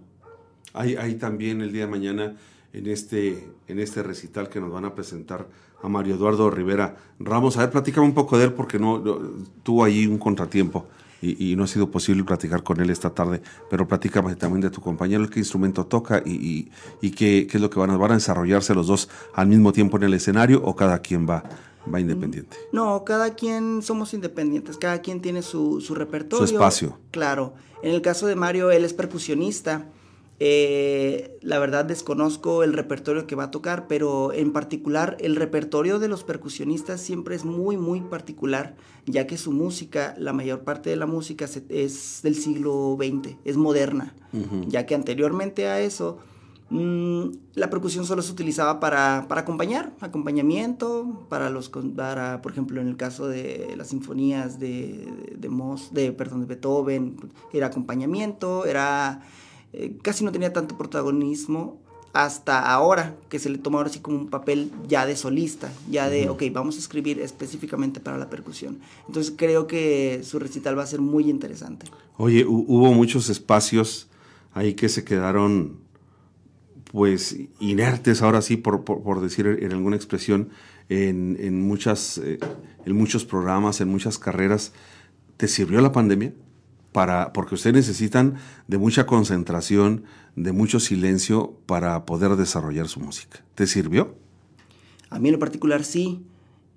Hay, 0.74 0.96
hay 0.96 1.14
también 1.14 1.62
el 1.62 1.72
día 1.72 1.86
de 1.86 1.90
mañana 1.90 2.36
en 2.72 2.86
este, 2.86 3.48
en 3.68 3.78
este 3.78 4.02
recital 4.02 4.48
que 4.48 4.60
nos 4.60 4.72
van 4.72 4.84
a 4.84 4.94
presentar 4.94 5.48
a 5.82 5.88
Mario 5.88 6.14
Eduardo 6.14 6.50
Rivera 6.50 6.96
Ramos. 7.18 7.56
A 7.56 7.60
ver, 7.60 7.70
platícame 7.70 8.06
un 8.06 8.14
poco 8.14 8.38
de 8.38 8.44
él 8.44 8.52
porque 8.52 8.78
no, 8.78 9.02
tuvo 9.62 9.84
ahí 9.84 10.06
un 10.06 10.18
contratiempo 10.18 10.86
y, 11.20 11.54
no 11.54 11.64
ha 11.64 11.66
sido 11.68 11.88
posible 11.88 12.24
platicar 12.24 12.64
con 12.64 12.80
él 12.80 12.90
esta 12.90 13.10
tarde, 13.10 13.40
pero 13.70 13.86
platícame 13.86 14.34
también 14.34 14.60
de 14.60 14.70
tu 14.70 14.80
compañero, 14.80 15.28
qué 15.30 15.38
instrumento 15.38 15.86
toca 15.86 16.20
y, 16.24 16.68
qué, 17.12 17.46
es 17.48 17.60
lo 17.60 17.70
que 17.70 17.78
van 17.78 17.90
a, 17.90 17.96
van 17.96 18.10
a 18.10 18.14
desarrollarse 18.14 18.74
los 18.74 18.88
dos 18.88 19.08
al 19.32 19.46
mismo 19.46 19.72
tiempo 19.72 19.98
en 19.98 20.02
el 20.02 20.14
escenario 20.14 20.60
o 20.64 20.74
cada 20.74 20.98
quien 20.98 21.28
va, 21.28 21.44
va 21.92 22.00
independiente. 22.00 22.56
No, 22.72 23.04
cada 23.04 23.34
quien 23.34 23.82
somos 23.82 24.14
independientes, 24.14 24.76
cada 24.78 25.00
quien 25.00 25.20
tiene 25.20 25.42
su, 25.42 25.80
su 25.80 25.94
repertorio. 25.94 26.46
Su 26.46 26.54
espacio. 26.54 26.98
Claro. 27.12 27.54
En 27.84 27.94
el 27.94 28.02
caso 28.02 28.26
de 28.26 28.34
Mario, 28.34 28.72
él 28.72 28.84
es 28.84 28.92
percusionista. 28.92 29.86
Eh, 30.44 31.38
la 31.40 31.60
verdad 31.60 31.84
desconozco 31.84 32.64
el 32.64 32.72
repertorio 32.72 33.28
que 33.28 33.36
va 33.36 33.44
a 33.44 33.50
tocar, 33.52 33.86
pero 33.86 34.32
en 34.32 34.52
particular 34.52 35.16
el 35.20 35.36
repertorio 35.36 36.00
de 36.00 36.08
los 36.08 36.24
percusionistas 36.24 37.00
siempre 37.00 37.36
es 37.36 37.44
muy, 37.44 37.76
muy 37.76 38.00
particular, 38.00 38.74
ya 39.06 39.28
que 39.28 39.38
su 39.38 39.52
música, 39.52 40.16
la 40.18 40.32
mayor 40.32 40.64
parte 40.64 40.90
de 40.90 40.96
la 40.96 41.06
música 41.06 41.44
es 41.68 42.20
del 42.24 42.34
siglo 42.34 42.98
XX, 42.98 43.36
es 43.44 43.56
moderna, 43.56 44.16
ya 44.66 44.84
que 44.84 44.96
anteriormente 44.96 45.68
a 45.68 45.78
eso 45.78 46.18
mm, 46.70 47.26
la 47.54 47.70
percusión 47.70 48.04
solo 48.04 48.20
se 48.22 48.32
utilizaba 48.32 48.80
para, 48.80 49.18
acompañar, 49.18 49.94
acompañamiento, 50.00 51.24
para 51.28 51.50
los, 51.50 51.68
para, 51.68 52.42
por 52.42 52.50
ejemplo, 52.50 52.80
en 52.80 52.88
el 52.88 52.96
caso 52.96 53.28
de 53.28 53.74
las 53.76 53.90
sinfonías 53.90 54.58
de, 54.58 55.06
de, 55.36 55.48
de, 55.92 56.12
perdón, 56.12 56.40
de 56.40 56.46
Beethoven, 56.46 57.16
era 57.52 57.68
acompañamiento, 57.68 58.66
era 58.66 59.22
eh, 59.72 59.96
casi 60.02 60.24
no 60.24 60.32
tenía 60.32 60.52
tanto 60.52 60.76
protagonismo 60.76 61.80
hasta 62.12 62.70
ahora, 62.70 63.16
que 63.30 63.38
se 63.38 63.48
le 63.48 63.58
toma 63.58 63.78
ahora 63.78 63.88
así 63.88 64.00
como 64.00 64.18
un 64.18 64.28
papel 64.28 64.70
ya 64.86 65.06
de 65.06 65.16
solista, 65.16 65.72
ya 65.90 66.10
de, 66.10 66.28
ok, 66.28 66.42
vamos 66.52 66.76
a 66.76 66.78
escribir 66.78 67.20
específicamente 67.20 68.00
para 68.00 68.18
la 68.18 68.28
percusión. 68.28 68.80
Entonces 69.06 69.32
creo 69.36 69.66
que 69.66 70.20
su 70.22 70.38
recital 70.38 70.78
va 70.78 70.82
a 70.82 70.86
ser 70.86 71.00
muy 71.00 71.30
interesante. 71.30 71.86
Oye, 72.18 72.44
hubo 72.46 72.92
muchos 72.92 73.30
espacios 73.30 74.08
ahí 74.52 74.74
que 74.74 74.90
se 74.90 75.04
quedaron 75.04 75.80
pues 76.92 77.38
inertes 77.58 78.20
ahora 78.20 78.42
sí, 78.42 78.58
por, 78.58 78.84
por, 78.84 79.22
decir 79.22 79.46
en 79.46 79.72
alguna 79.72 79.96
expresión, 79.96 80.50
en, 80.90 81.38
en 81.40 81.62
muchas, 81.62 82.18
eh, 82.18 82.38
en 82.84 82.94
muchos 82.94 83.24
programas, 83.24 83.80
en 83.80 83.88
muchas 83.88 84.18
carreras. 84.18 84.74
¿Te 85.38 85.48
sirvió 85.48 85.80
la 85.80 85.92
pandemia? 85.92 86.34
Para, 86.92 87.32
porque 87.32 87.54
ustedes 87.54 87.74
necesitan 87.74 88.34
de 88.68 88.78
mucha 88.78 89.06
concentración, 89.06 90.04
de 90.36 90.52
mucho 90.52 90.78
silencio 90.78 91.56
para 91.66 92.04
poder 92.04 92.36
desarrollar 92.36 92.88
su 92.88 93.00
música. 93.00 93.42
¿Te 93.54 93.66
sirvió? 93.66 94.14
A 95.10 95.18
mí 95.18 95.28
en 95.28 95.34
lo 95.34 95.38
particular 95.38 95.84
sí, 95.84 96.24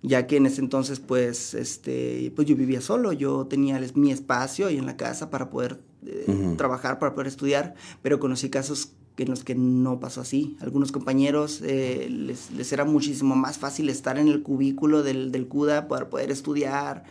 ya 0.01 0.27
que 0.27 0.37
en 0.37 0.45
ese 0.45 0.61
entonces 0.61 0.99
pues, 0.99 1.53
este, 1.53 2.31
pues 2.35 2.47
yo 2.47 2.55
vivía 2.55 2.81
solo, 2.81 3.11
yo 3.11 3.45
tenía 3.47 3.79
mi 3.95 4.11
espacio 4.11 4.67
ahí 4.67 4.77
en 4.77 4.85
la 4.85 4.97
casa 4.97 5.29
para 5.29 5.49
poder 5.49 5.81
eh, 6.05 6.55
trabajar, 6.57 6.99
para 6.99 7.13
poder 7.13 7.27
estudiar, 7.27 7.75
pero 8.01 8.19
conocí 8.19 8.49
casos 8.49 8.93
en 9.17 9.29
los 9.29 9.43
que 9.43 9.55
no 9.55 9.99
pasó 9.99 10.21
así. 10.21 10.57
Algunos 10.59 10.91
compañeros 10.91 11.61
eh, 11.63 12.07
les, 12.09 12.71
era 12.71 12.85
muchísimo 12.85 13.35
más 13.35 13.57
fácil 13.57 13.89
estar 13.89 14.17
en 14.17 14.27
el 14.27 14.43
cubículo 14.43 15.03
del, 15.03 15.31
del 15.31 15.47
CUDA 15.47 15.87
para 15.87 16.09
poder 16.09 16.31
estudiar. 16.31 17.03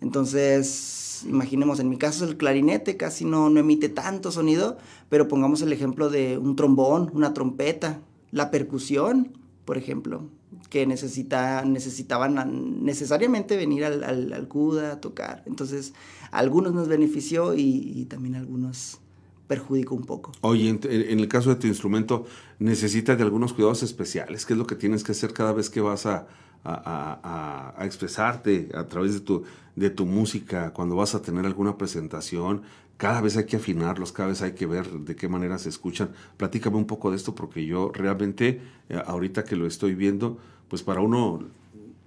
Entonces, 0.00 1.24
imaginemos, 1.28 1.80
en 1.80 1.88
mi 1.88 1.98
caso 1.98 2.24
el 2.24 2.36
clarinete 2.36 2.96
casi 2.96 3.24
no, 3.24 3.50
no 3.50 3.60
emite 3.60 3.88
tanto 3.88 4.32
sonido, 4.32 4.78
pero 5.08 5.28
pongamos 5.28 5.62
el 5.62 5.72
ejemplo 5.72 6.10
de 6.10 6.38
un 6.38 6.56
trombón, 6.56 7.10
una 7.12 7.34
trompeta, 7.34 8.00
la 8.30 8.50
percusión, 8.50 9.32
por 9.64 9.76
ejemplo, 9.76 10.22
que 10.68 10.86
necesita, 10.86 11.64
necesitaban 11.64 12.84
necesariamente 12.84 13.56
venir 13.56 13.84
al, 13.84 14.02
al, 14.04 14.48
CUDA 14.48 14.92
a 14.92 15.00
tocar. 15.00 15.42
Entonces, 15.46 15.92
a 16.30 16.38
algunos 16.38 16.72
nos 16.72 16.88
benefició 16.88 17.54
y, 17.54 18.06
también 18.08 18.36
a 18.36 18.38
algunos 18.38 18.98
perjudicó 19.46 19.96
un 19.96 20.04
poco. 20.04 20.32
Oye, 20.42 20.68
en, 20.68 21.18
el 21.18 21.28
caso 21.28 21.50
de 21.50 21.56
tu 21.56 21.66
instrumento, 21.66 22.24
¿necesitas 22.60 23.18
de 23.18 23.24
algunos 23.24 23.52
cuidados 23.52 23.82
especiales? 23.82 24.46
¿Qué 24.46 24.52
es 24.52 24.58
lo 24.58 24.66
que 24.66 24.76
tienes 24.76 25.02
que 25.02 25.10
hacer 25.10 25.32
cada 25.32 25.52
vez 25.52 25.70
que 25.70 25.80
vas 25.80 26.06
a, 26.06 26.28
a, 26.64 27.74
expresarte 27.80 28.68
a 28.74 28.86
través 28.86 29.14
de 29.14 29.20
tu, 29.20 29.44
de 29.76 29.90
tu 29.90 30.06
música, 30.06 30.72
cuando 30.72 30.96
vas 30.96 31.14
a 31.14 31.22
tener 31.22 31.46
alguna 31.46 31.76
presentación? 31.76 32.62
Cada 32.96 33.22
vez 33.22 33.36
hay 33.36 33.46
que 33.46 33.56
afinarlos, 33.56 34.12
cada 34.12 34.28
vez 34.28 34.42
hay 34.42 34.52
que 34.52 34.66
ver 34.66 34.90
de 34.90 35.16
qué 35.16 35.28
manera 35.28 35.58
se 35.58 35.70
escuchan. 35.70 36.10
Platícame 36.36 36.76
un 36.76 36.86
poco 36.86 37.10
de 37.10 37.16
esto 37.16 37.34
porque 37.34 37.64
yo 37.64 37.90
realmente, 37.94 38.60
eh, 38.88 39.02
ahorita 39.06 39.44
que 39.44 39.56
lo 39.56 39.66
estoy 39.66 39.94
viendo, 39.94 40.38
pues 40.68 40.82
para 40.82 41.00
uno 41.00 41.42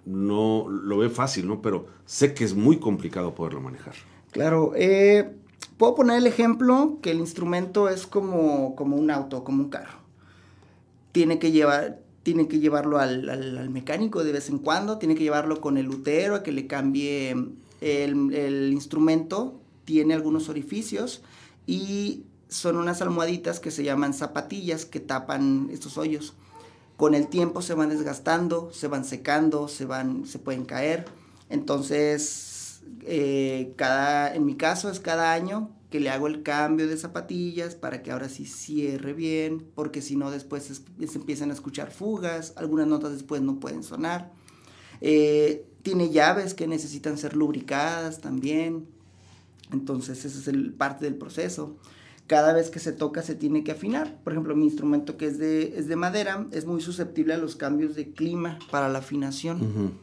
no 0.06 0.68
lo 0.70 0.98
ve 0.98 1.10
fácil, 1.10 1.48
¿no? 1.48 1.62
Pero 1.62 1.88
sé 2.06 2.34
que 2.34 2.44
es 2.44 2.54
muy 2.54 2.78
complicado 2.78 3.34
poderlo 3.34 3.62
manejar. 3.62 3.96
Claro, 4.32 4.74
eh, 4.76 5.34
Puedo 5.78 5.96
poner 5.96 6.18
el 6.18 6.28
ejemplo 6.28 7.00
que 7.02 7.12
el 7.12 7.20
instrumento 7.20 7.90
es 7.90 8.06
como, 8.06 8.76
como 8.76 8.96
un 8.96 9.10
auto, 9.10 9.44
como 9.44 9.64
un 9.64 9.70
carro. 9.70 10.00
Tiene 11.12 11.40
que, 11.40 11.52
llevar, 11.52 12.00
tiene 12.24 12.48
que 12.48 12.60
llevarlo 12.60 13.00
al, 13.00 13.70
mecánico 13.70 14.24
de 14.24 14.32
vez 14.32 14.50
en 14.50 14.60
cuando, 14.60 14.98
tiene 14.98 15.16
que 15.16 15.24
llevarlo 15.24 15.62
con 15.62 15.78
el 15.78 15.86
lutero 15.86 16.36
a 16.36 16.44
que 16.44 16.52
le 16.52 16.68
cambie 16.68 17.32
el, 17.82 18.34
el 18.34 18.74
instrumento. 18.74 19.60
Tiene 19.86 20.14
algunos 20.14 20.48
orificios 20.48 21.22
y 21.68 22.24
son 22.48 22.78
unas 22.78 23.02
almohaditas 23.02 23.60
que 23.60 23.72
se 23.72 23.84
llaman 23.84 24.14
zapatillas 24.14 24.86
que 24.86 25.02
tapan 25.02 25.70
estos 25.72 25.98
hoyos. 25.98 26.34
Con 26.96 27.16
el 27.16 27.28
tiempo 27.28 27.62
se 27.62 27.74
van 27.74 27.90
desgastando, 27.90 28.72
se 28.72 28.88
van 28.88 29.04
secando, 29.04 29.68
se, 29.68 29.86
van, 29.86 30.26
se 30.26 30.40
pueden 30.40 30.64
caer. 30.64 31.06
Entonces 31.50 32.82
eh, 33.02 33.74
cada, 33.76 34.34
en 34.34 34.46
mi 34.46 34.56
caso 34.56 34.90
es 34.90 35.00
cada 35.00 35.34
año 35.34 35.70
que 35.94 36.00
le 36.00 36.10
hago 36.10 36.26
el 36.26 36.42
cambio 36.42 36.88
de 36.88 36.98
zapatillas 36.98 37.76
para 37.76 38.02
que 38.02 38.10
ahora 38.10 38.28
sí 38.28 38.48
cierre 38.48 39.14
bien, 39.14 39.64
porque 39.76 40.02
si 40.02 40.16
no 40.16 40.32
después 40.32 40.64
se 40.64 41.18
empiezan 41.20 41.52
a 41.52 41.54
escuchar 41.54 41.92
fugas, 41.92 42.54
algunas 42.56 42.88
notas 42.88 43.12
después 43.12 43.44
no 43.44 43.60
pueden 43.60 43.84
sonar. 43.84 44.32
Eh, 45.02 45.68
tiene 45.84 46.10
llaves 46.10 46.56
que 46.56 46.66
necesitan 46.66 47.20
ser 47.20 47.36
lubricadas 47.36 48.22
también, 48.22 48.88
entonces 49.72 50.26
ese 50.26 50.40
es 50.40 50.48
el, 50.48 50.74
parte 50.74 51.06
del 51.06 51.14
proceso. 51.14 51.78
Cada 52.26 52.54
vez 52.54 52.72
que 52.72 52.80
se 52.80 52.92
toca 52.92 53.22
se 53.22 53.36
tiene 53.36 53.64
que 53.64 53.74
afinar. 53.74 54.20
Por 54.24 54.34
ejemplo, 54.34 54.56
mi 54.56 54.66
instrumento 54.66 55.16
que 55.16 55.28
es 55.28 55.38
de, 55.38 55.78
es 55.78 55.88
de 55.88 55.96
madera 55.96 56.48
es 56.50 56.66
muy 56.66 56.82
susceptible 56.82 57.36
a 57.36 57.38
los 57.38 57.56
cambios 57.56 57.94
de 57.94 58.14
clima 58.14 58.58
para 58.72 58.90
la 58.90 58.98
afinación. 58.98 59.94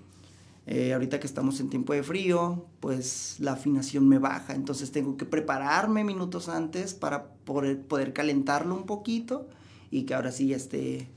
Eh, 0.67 0.93
ahorita 0.93 1.19
que 1.19 1.27
estamos 1.27 1.59
en 1.61 1.71
tiempo 1.71 1.93
de 1.95 2.03
frío, 2.03 2.67
pues 2.81 3.37
la 3.39 3.53
afinación 3.53 4.09
me 4.09 4.19
baja, 4.19 4.55
entonces 4.55 4.93
tengo 4.93 5.17
que 5.17 5.25
prepararme 5.25 6.05
minutos 6.05 6.49
antes 6.49 6.95
para 6.95 7.33
poder, 7.45 7.81
poder 7.83 8.13
calentarlo 8.13 8.75
un 8.75 8.87
poquito 8.87 9.49
y 9.91 10.03
que 10.03 10.15
ahora 10.15 10.31
sí 10.31 10.49
ya 10.49 10.57
esté 10.57 11.09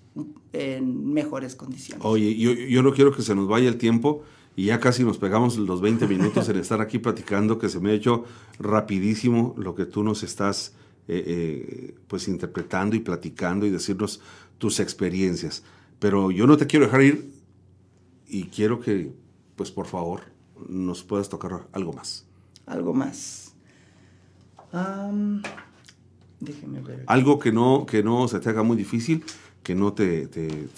en 0.53 1.13
mejores 1.13 1.55
condiciones. 1.55 2.05
Oye, 2.05 2.35
yo, 2.35 2.53
yo 2.53 2.81
no 2.81 2.93
quiero 2.93 3.11
que 3.11 3.21
se 3.21 3.35
nos 3.35 3.47
vaya 3.47 3.67
el 3.67 3.77
tiempo 3.77 4.23
y 4.55 4.65
ya 4.65 4.79
casi 4.79 5.03
nos 5.03 5.17
pegamos 5.17 5.57
los 5.57 5.81
20 5.81 6.07
minutos 6.07 6.47
en 6.49 6.57
estar 6.57 6.79
aquí 6.81 6.99
platicando, 6.99 7.57
que 7.57 7.69
se 7.69 7.79
me 7.79 7.91
ha 7.91 7.93
hecho 7.93 8.25
rapidísimo 8.59 9.55
lo 9.57 9.75
que 9.75 9.85
tú 9.85 10.03
nos 10.03 10.23
estás 10.23 10.73
eh, 11.07 11.23
eh, 11.25 11.95
pues 12.07 12.27
interpretando 12.27 12.95
y 12.95 12.99
platicando 12.99 13.65
y 13.65 13.71
decirnos 13.71 14.21
tus 14.57 14.79
experiencias. 14.79 15.63
Pero 15.99 16.31
yo 16.31 16.47
no 16.47 16.57
te 16.57 16.67
quiero 16.67 16.85
dejar 16.85 17.01
ir 17.01 17.31
y 18.27 18.45
quiero 18.45 18.79
que 18.79 19.11
pues 19.55 19.71
por 19.71 19.85
favor 19.85 20.21
nos 20.67 21.03
puedas 21.03 21.29
tocar 21.29 21.67
algo 21.71 21.93
más. 21.93 22.25
Algo 22.65 22.93
más. 22.93 23.53
déjeme 26.39 26.81
ver. 26.81 27.03
Algo 27.07 27.39
que 27.39 27.51
no, 27.51 27.85
que 27.85 28.03
no 28.03 28.27
se 28.27 28.39
te 28.39 28.49
haga 28.49 28.63
muy 28.63 28.77
difícil, 28.77 29.23
que 29.61 29.75
no 29.75 29.93
te, 29.93 30.27
te, 30.27 30.69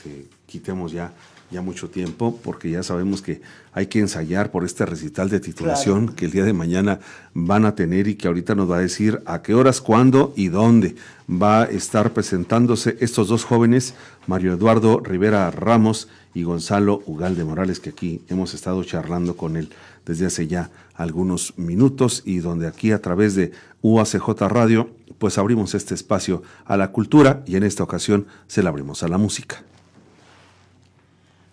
quitemos 0.45 0.91
ya, 0.91 1.13
ya 1.51 1.61
mucho 1.61 1.89
tiempo, 1.89 2.39
porque 2.43 2.69
ya 2.69 2.83
sabemos 2.83 3.21
que 3.21 3.41
hay 3.71 3.87
que 3.87 3.99
ensayar 3.99 4.51
por 4.51 4.63
este 4.63 4.85
recital 4.85 5.29
de 5.29 5.39
titulación 5.39 6.09
que 6.09 6.25
el 6.25 6.31
día 6.31 6.43
de 6.43 6.53
mañana 6.53 6.99
van 7.33 7.65
a 7.65 7.75
tener 7.75 8.07
y 8.07 8.15
que 8.15 8.27
ahorita 8.27 8.55
nos 8.55 8.69
va 8.69 8.77
a 8.77 8.81
decir 8.81 9.21
a 9.25 9.41
qué 9.41 9.53
horas, 9.53 9.81
cuándo 9.81 10.33
y 10.35 10.47
dónde 10.47 10.95
va 11.29 11.63
a 11.63 11.65
estar 11.65 12.13
presentándose 12.13 12.97
estos 12.99 13.27
dos 13.27 13.43
jóvenes, 13.43 13.93
Mario 14.27 14.53
Eduardo 14.53 14.99
Rivera 14.99 15.49
Ramos 15.51 16.07
y 16.33 16.43
Gonzalo 16.43 17.03
Ugalde 17.05 17.43
Morales, 17.43 17.79
que 17.79 17.91
aquí 17.91 18.21
hemos 18.27 18.53
estado 18.53 18.83
charlando 18.83 19.37
con 19.37 19.55
él 19.55 19.69
desde 20.05 20.25
hace 20.25 20.47
ya 20.47 20.71
algunos 20.93 21.57
minutos 21.57 22.23
y 22.25 22.39
donde 22.39 22.67
aquí 22.67 22.91
a 22.91 23.01
través 23.01 23.35
de 23.35 23.51
UACJ 23.81 24.29
Radio, 24.47 24.89
pues 25.17 25.37
abrimos 25.37 25.75
este 25.75 25.93
espacio 25.93 26.43
a 26.65 26.77
la 26.77 26.91
cultura 26.91 27.43
y 27.45 27.55
en 27.55 27.63
esta 27.63 27.83
ocasión 27.83 28.27
se 28.47 28.63
la 28.63 28.69
abrimos 28.69 29.03
a 29.03 29.07
la 29.07 29.17
música. 29.17 29.63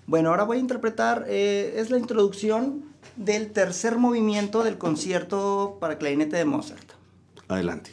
Bueno, 0.06 0.30
ahora 0.30 0.44
voy 0.44 0.56
a 0.56 0.60
interpretar, 0.60 1.26
eh, 1.28 1.74
es 1.76 1.90
la 1.90 1.98
introducción 1.98 2.84
del 3.16 3.52
tercer 3.52 3.98
movimiento 3.98 4.64
del 4.64 4.78
concierto 4.78 5.76
para 5.80 5.98
clarinete 5.98 6.36
de 6.36 6.44
Mozart. 6.44 6.92
Adelante. 7.48 7.90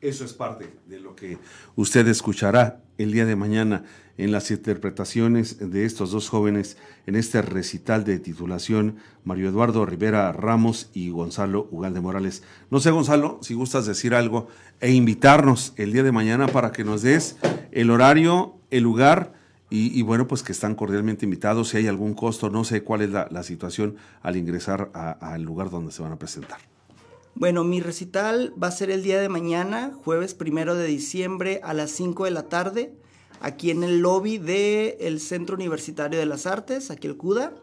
Eso 0.00 0.24
es 0.24 0.32
parte 0.32 0.72
de 0.86 0.98
que 1.14 1.38
usted 1.76 2.06
escuchará 2.08 2.80
el 2.98 3.12
día 3.12 3.26
de 3.26 3.36
mañana 3.36 3.84
en 4.18 4.32
las 4.32 4.50
interpretaciones 4.50 5.58
de 5.58 5.86
estos 5.86 6.10
dos 6.10 6.28
jóvenes 6.28 6.76
en 7.06 7.16
este 7.16 7.40
recital 7.40 8.04
de 8.04 8.18
titulación, 8.18 8.96
Mario 9.24 9.48
Eduardo 9.48 9.86
Rivera 9.86 10.30
Ramos 10.32 10.90
y 10.92 11.08
Gonzalo 11.08 11.68
Ugalde 11.70 12.00
Morales. 12.00 12.42
No 12.70 12.80
sé, 12.80 12.90
Gonzalo, 12.90 13.38
si 13.42 13.54
gustas 13.54 13.86
decir 13.86 14.14
algo 14.14 14.48
e 14.80 14.92
invitarnos 14.92 15.72
el 15.76 15.92
día 15.92 16.02
de 16.02 16.12
mañana 16.12 16.48
para 16.48 16.70
que 16.72 16.84
nos 16.84 17.00
des 17.02 17.36
el 17.72 17.90
horario, 17.90 18.56
el 18.70 18.82
lugar 18.82 19.32
y, 19.72 20.02
bueno, 20.02 20.26
pues 20.26 20.42
que 20.42 20.50
están 20.50 20.74
cordialmente 20.74 21.24
invitados. 21.24 21.68
Si 21.68 21.76
hay 21.76 21.86
algún 21.86 22.12
costo, 22.14 22.50
no 22.50 22.64
sé 22.64 22.82
cuál 22.82 23.02
es 23.02 23.10
la, 23.10 23.42
situación 23.44 23.94
al 24.20 24.36
ingresar 24.36 24.90
al 24.92 25.42
lugar 25.42 25.70
donde 25.70 25.92
se 25.92 26.02
van 26.02 26.10
a 26.10 26.18
presentar. 26.18 26.58
Bueno, 27.34 27.64
mi 27.64 27.80
recital 27.80 28.52
va 28.62 28.66
a 28.66 28.72
ser 28.72 28.90
el 28.90 29.02
día 29.02 29.20
de 29.20 29.28
mañana, 29.28 29.92
jueves 30.04 30.34
primero 30.34 30.74
de 30.74 30.86
diciembre 30.86 31.60
a 31.62 31.72
las 31.74 31.90
5 31.92 32.24
de 32.24 32.30
la 32.32 32.48
tarde, 32.48 32.92
aquí 33.40 33.70
en 33.70 33.82
el 33.82 34.00
lobby 34.00 34.38
del 34.38 35.20
Centro 35.20 35.56
Universitario 35.56 36.18
de 36.18 36.26
las 36.26 36.46
Artes, 36.46 36.90
aquí 36.90 37.06
el 37.06 37.16
CUDA, 37.16 37.54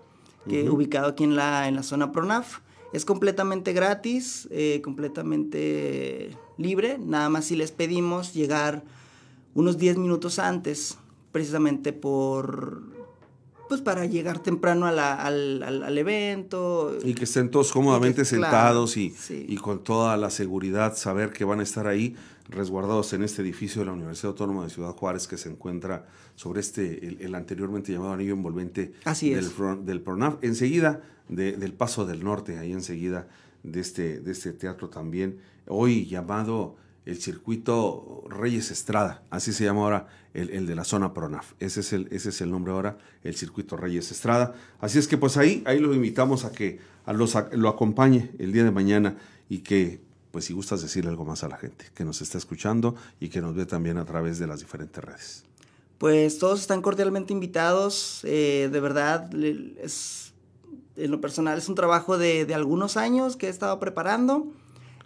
que, 0.49 0.69
ubicado 0.69 1.09
aquí 1.09 1.25
en 1.25 1.35
la, 1.35 1.67
en 1.67 1.75
la 1.75 1.83
zona 1.83 2.11
PRONAF. 2.11 2.59
Es 2.93 3.03
completamente 3.03 3.73
gratis, 3.73 4.47
eh, 4.49 4.81
completamente 4.81 6.31
libre, 6.57 6.97
nada 6.97 7.29
más 7.29 7.45
si 7.45 7.55
les 7.55 7.71
pedimos 7.71 8.33
llegar 8.33 8.83
unos 9.53 9.77
10 9.77 9.97
minutos 9.97 10.39
antes, 10.39 10.97
precisamente 11.31 11.91
por 11.91 12.96
pues 13.67 13.81
para 13.81 14.05
llegar 14.05 14.39
temprano 14.39 14.85
a 14.85 14.91
la- 14.91 15.15
al, 15.15 15.61
al- 15.63 15.83
al 15.83 15.97
evento. 15.97 16.97
Y 17.03 17.13
que 17.13 17.25
estén 17.25 17.49
todos 17.51 17.71
cómodamente 17.71 18.21
Y 18.21 18.25
que- 18.25 18.29
claro, 18.37 18.51
sentados 18.51 18.97
y, 18.97 19.09
sí. 19.11 19.45
y 19.47 19.57
con 19.57 19.83
toda 19.83 20.15
la 20.17 20.29
seguridad, 20.29 20.95
saber 20.95 21.31
que 21.31 21.45
van 21.45 21.59
a 21.59 21.63
estar 21.63 21.87
ahí 21.87 22.15
resguardados 22.49 23.11
en 23.13 23.23
este 23.23 23.41
edificio 23.41 23.81
de 23.81 23.87
la 23.87 23.91
Universidad 23.93 24.29
Autónoma 24.31 24.63
de 24.63 24.69
Ciudad 24.69 24.91
Juárez 24.91 25.27
que 25.27 25.37
se 25.37 25.49
encuentra 25.49 26.05
sobre 26.35 26.61
este, 26.61 27.05
el, 27.05 27.17
el 27.21 27.35
anteriormente 27.35 27.91
llamado 27.91 28.13
anillo 28.13 28.33
envolvente 28.33 28.93
Así 29.03 29.31
del, 29.33 29.49
del 29.85 30.01
PRONAF, 30.01 30.35
enseguida 30.43 31.01
de- 31.27 31.57
del 31.57 31.73
Paso 31.73 32.05
del 32.05 32.23
Norte, 32.23 32.57
ahí 32.57 32.71
enseguida 32.71 33.27
de 33.63 33.81
este, 33.81 34.19
de 34.21 34.31
este 34.31 34.53
teatro 34.53 34.89
también, 34.89 35.39
hoy 35.67 36.05
llamado 36.05 36.75
el 37.07 37.21
circuito 37.21 38.25
Reyes 38.27 38.69
Estrada, 38.69 39.23
así 39.29 39.53
se 39.53 39.63
llama 39.63 39.81
ahora 39.81 40.07
el, 40.33 40.49
el 40.49 40.67
de 40.67 40.75
la 40.75 40.83
zona 40.83 41.13
PRONAF. 41.13 41.53
Ese 41.59 41.79
es, 41.79 41.93
el, 41.93 42.09
ese 42.11 42.29
es 42.29 42.41
el 42.41 42.51
nombre 42.51 42.73
ahora, 42.73 42.97
el 43.23 43.33
circuito 43.33 43.77
Reyes 43.77 44.11
Estrada. 44.11 44.53
Así 44.81 44.99
es 44.99 45.07
que 45.07 45.17
pues 45.17 45.37
ahí, 45.37 45.63
ahí 45.65 45.79
lo 45.79 45.93
invitamos 45.93 46.43
a 46.43 46.51
que 46.51 46.79
a 47.05 47.13
los, 47.13 47.37
lo 47.53 47.69
acompañe 47.69 48.31
el 48.39 48.51
día 48.51 48.65
de 48.65 48.71
mañana 48.71 49.15
y 49.47 49.59
que, 49.59 50.01
pues 50.31 50.43
si 50.45 50.53
gustas 50.53 50.81
decirle 50.81 51.09
algo 51.09 51.23
más 51.23 51.45
a 51.45 51.47
la 51.47 51.57
gente 51.57 51.85
que 51.93 52.03
nos 52.03 52.21
está 52.21 52.37
escuchando 52.37 52.95
y 53.21 53.29
que 53.29 53.39
nos 53.39 53.55
ve 53.55 53.65
también 53.65 53.97
a 53.97 54.03
través 54.03 54.37
de 54.37 54.47
las 54.47 54.59
diferentes 54.59 55.01
redes. 55.01 55.45
Pues 55.99 56.39
todos 56.39 56.59
están 56.59 56.81
cordialmente 56.81 57.31
invitados. 57.31 58.19
eh, 58.25 58.67
de 58.69 58.79
verdad, 58.81 59.33
es, 59.33 60.33
en 60.97 61.09
lo 61.09 61.21
personal 61.21 61.57
es 61.57 61.69
un 61.69 61.75
trabajo 61.75 62.17
de, 62.17 62.45
de 62.45 62.53
algunos 62.53 62.97
años 62.97 63.37
que 63.37 63.47
he 63.47 63.49
estado 63.49 63.79
preparando 63.79 64.51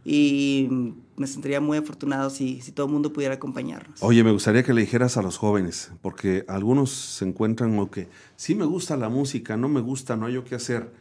y 0.03 0.67
me 1.15 1.27
sentiría 1.27 1.61
muy 1.61 1.77
afortunado 1.77 2.29
si, 2.29 2.61
si 2.61 2.71
todo 2.71 2.87
el 2.87 2.91
mundo 2.91 3.13
pudiera 3.13 3.35
acompañarnos. 3.35 4.01
Oye, 4.01 4.23
me 4.23 4.31
gustaría 4.31 4.63
que 4.63 4.73
le 4.73 4.81
dijeras 4.81 5.17
a 5.17 5.21
los 5.21 5.37
jóvenes, 5.37 5.91
porque 6.01 6.45
algunos 6.47 6.91
se 6.91 7.25
encuentran 7.25 7.71
como 7.71 7.91
que 7.91 8.07
sí 8.35 8.55
me 8.55 8.65
gusta 8.65 8.97
la 8.97 9.09
música, 9.09 9.57
no 9.57 9.69
me 9.69 9.81
gusta, 9.81 10.15
no 10.17 10.25
hay 10.25 10.33
yo 10.33 10.43
qué 10.43 10.55
hacer. 10.55 10.91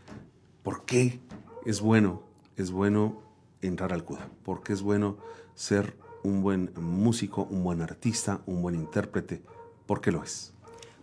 ¿Por 0.63 0.85
qué 0.85 1.21
es 1.65 1.81
bueno? 1.81 2.23
Es 2.57 2.71
bueno 2.71 3.23
entrar 3.63 3.93
al 3.93 4.05
CUDA, 4.05 4.29
porque 4.45 4.75
es 4.75 4.83
bueno 4.83 5.17
ser 5.55 5.97
un 6.23 6.43
buen 6.43 6.71
músico, 6.77 7.47
un 7.51 7.65
buen 7.65 7.81
artista, 7.81 8.43
un 8.47 8.61
buen 8.61 8.75
intérprete, 8.75 9.43
porque 9.87 10.13
lo 10.13 10.23
es. 10.23 10.53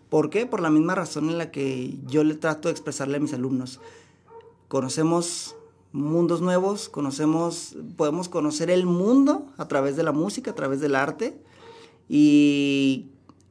¿Por 0.10 0.30
qué? 0.30 0.46
Por 0.46 0.62
la 0.62 0.70
misma 0.70 0.96
razón 0.96 1.30
en 1.30 1.38
la 1.38 1.52
que 1.52 1.98
yo 2.06 2.24
le 2.24 2.36
trato 2.36 2.70
de 2.70 2.74
expresarle 2.74 3.18
a 3.18 3.20
mis 3.20 3.34
alumnos. 3.34 3.82
Conocemos 4.68 5.56
mundos 5.98 6.42
nuevos, 6.42 6.90
conocemos, 6.90 7.76
podemos 7.96 8.30
conocer 8.30 8.70
el 8.70 8.86
mundo 8.86 9.48
a 9.58 9.68
través 9.68 9.96
de 9.96 10.04
la 10.04 10.12
música, 10.12 10.52
a 10.52 10.56
través 10.56 10.80
del 10.80 10.96
arte 10.96 11.38
y 12.08 13.08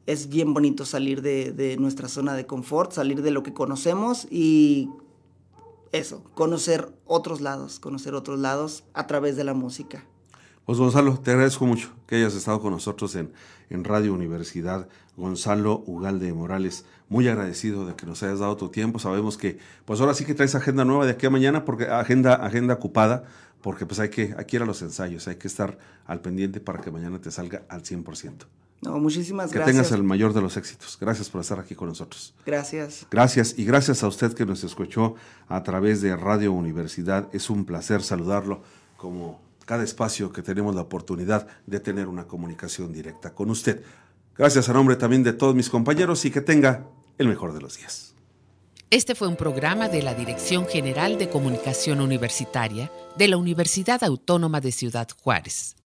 es 0.06 0.28
bien 0.28 0.54
bonito 0.54 0.84
salir 0.84 1.20
de, 1.20 1.52
de 1.52 1.76
nuestra 1.76 2.08
zona 2.08 2.34
de 2.34 2.46
confort, 2.46 2.92
salir 2.92 3.22
de 3.22 3.30
lo 3.30 3.42
que 3.42 3.52
conocemos 3.52 4.26
y 4.30 4.88
eso, 5.92 6.22
conocer 6.34 6.92
otros 7.06 7.40
lados, 7.40 7.78
conocer 7.80 8.14
otros 8.14 8.38
lados 8.38 8.84
a 8.94 9.06
través 9.06 9.36
de 9.36 9.44
la 9.44 9.54
música. 9.54 10.04
Pues 10.64 10.78
Gonzalo, 10.78 11.18
te 11.18 11.30
agradezco 11.30 11.64
mucho 11.64 11.90
que 12.06 12.16
hayas 12.16 12.34
estado 12.34 12.60
con 12.60 12.72
nosotros 12.72 13.14
en, 13.14 13.32
en 13.70 13.84
Radio 13.84 14.12
Universidad. 14.12 14.88
Gonzalo 15.16 15.82
Ugalde 15.86 16.32
Morales, 16.32 16.84
muy 17.08 17.28
agradecido 17.28 17.86
de 17.86 17.94
que 17.94 18.06
nos 18.06 18.22
hayas 18.22 18.40
dado 18.40 18.56
tu 18.56 18.68
tiempo. 18.68 18.98
Sabemos 18.98 19.38
que, 19.38 19.58
pues 19.84 20.00
ahora 20.00 20.14
sí 20.14 20.24
que 20.24 20.34
traes 20.34 20.54
agenda 20.54 20.84
nueva 20.84 21.06
de 21.06 21.12
aquí 21.12 21.26
a 21.26 21.30
mañana, 21.30 21.64
porque 21.64 21.86
agenda, 21.86 22.34
agenda 22.34 22.74
ocupada, 22.74 23.24
porque 23.62 23.86
pues 23.86 23.98
hay 24.00 24.10
que, 24.10 24.34
hay 24.36 24.44
que 24.44 24.56
ir 24.56 24.62
a 24.62 24.66
los 24.66 24.82
ensayos, 24.82 25.26
hay 25.28 25.36
que 25.36 25.48
estar 25.48 25.78
al 26.06 26.20
pendiente 26.20 26.60
para 26.60 26.80
que 26.80 26.90
mañana 26.90 27.20
te 27.20 27.30
salga 27.30 27.62
al 27.68 27.82
100%. 27.82 28.46
No, 28.82 28.98
muchísimas 28.98 29.50
Que 29.50 29.58
gracias. 29.58 29.74
tengas 29.74 29.92
el 29.92 30.02
mayor 30.02 30.34
de 30.34 30.42
los 30.42 30.56
éxitos. 30.58 30.98
Gracias 31.00 31.30
por 31.30 31.40
estar 31.40 31.58
aquí 31.58 31.74
con 31.74 31.88
nosotros. 31.88 32.34
Gracias. 32.44 33.06
Gracias 33.10 33.58
y 33.58 33.64
gracias 33.64 34.02
a 34.02 34.08
usted 34.08 34.34
que 34.34 34.44
nos 34.44 34.64
escuchó 34.64 35.14
a 35.48 35.62
través 35.62 36.02
de 36.02 36.14
Radio 36.14 36.52
Universidad. 36.52 37.28
Es 37.32 37.48
un 37.48 37.64
placer 37.64 38.02
saludarlo 38.02 38.62
como 38.98 39.40
cada 39.64 39.82
espacio 39.82 40.30
que 40.32 40.42
tenemos 40.42 40.74
la 40.74 40.82
oportunidad 40.82 41.48
de 41.66 41.80
tener 41.80 42.06
una 42.06 42.26
comunicación 42.26 42.92
directa 42.92 43.34
con 43.34 43.50
usted. 43.50 43.82
Gracias 44.38 44.68
a 44.68 44.72
nombre 44.72 44.96
también 44.96 45.22
de 45.22 45.32
todos 45.32 45.54
mis 45.54 45.70
compañeros 45.70 46.24
y 46.24 46.30
que 46.30 46.40
tenga 46.40 46.86
el 47.18 47.28
mejor 47.28 47.54
de 47.54 47.60
los 47.60 47.78
días. 47.78 48.14
Este 48.90 49.14
fue 49.14 49.28
un 49.28 49.36
programa 49.36 49.88
de 49.88 50.02
la 50.02 50.14
Dirección 50.14 50.66
General 50.66 51.18
de 51.18 51.28
Comunicación 51.28 52.00
Universitaria 52.00 52.90
de 53.16 53.28
la 53.28 53.36
Universidad 53.36 54.04
Autónoma 54.04 54.60
de 54.60 54.72
Ciudad 54.72 55.08
Juárez. 55.22 55.75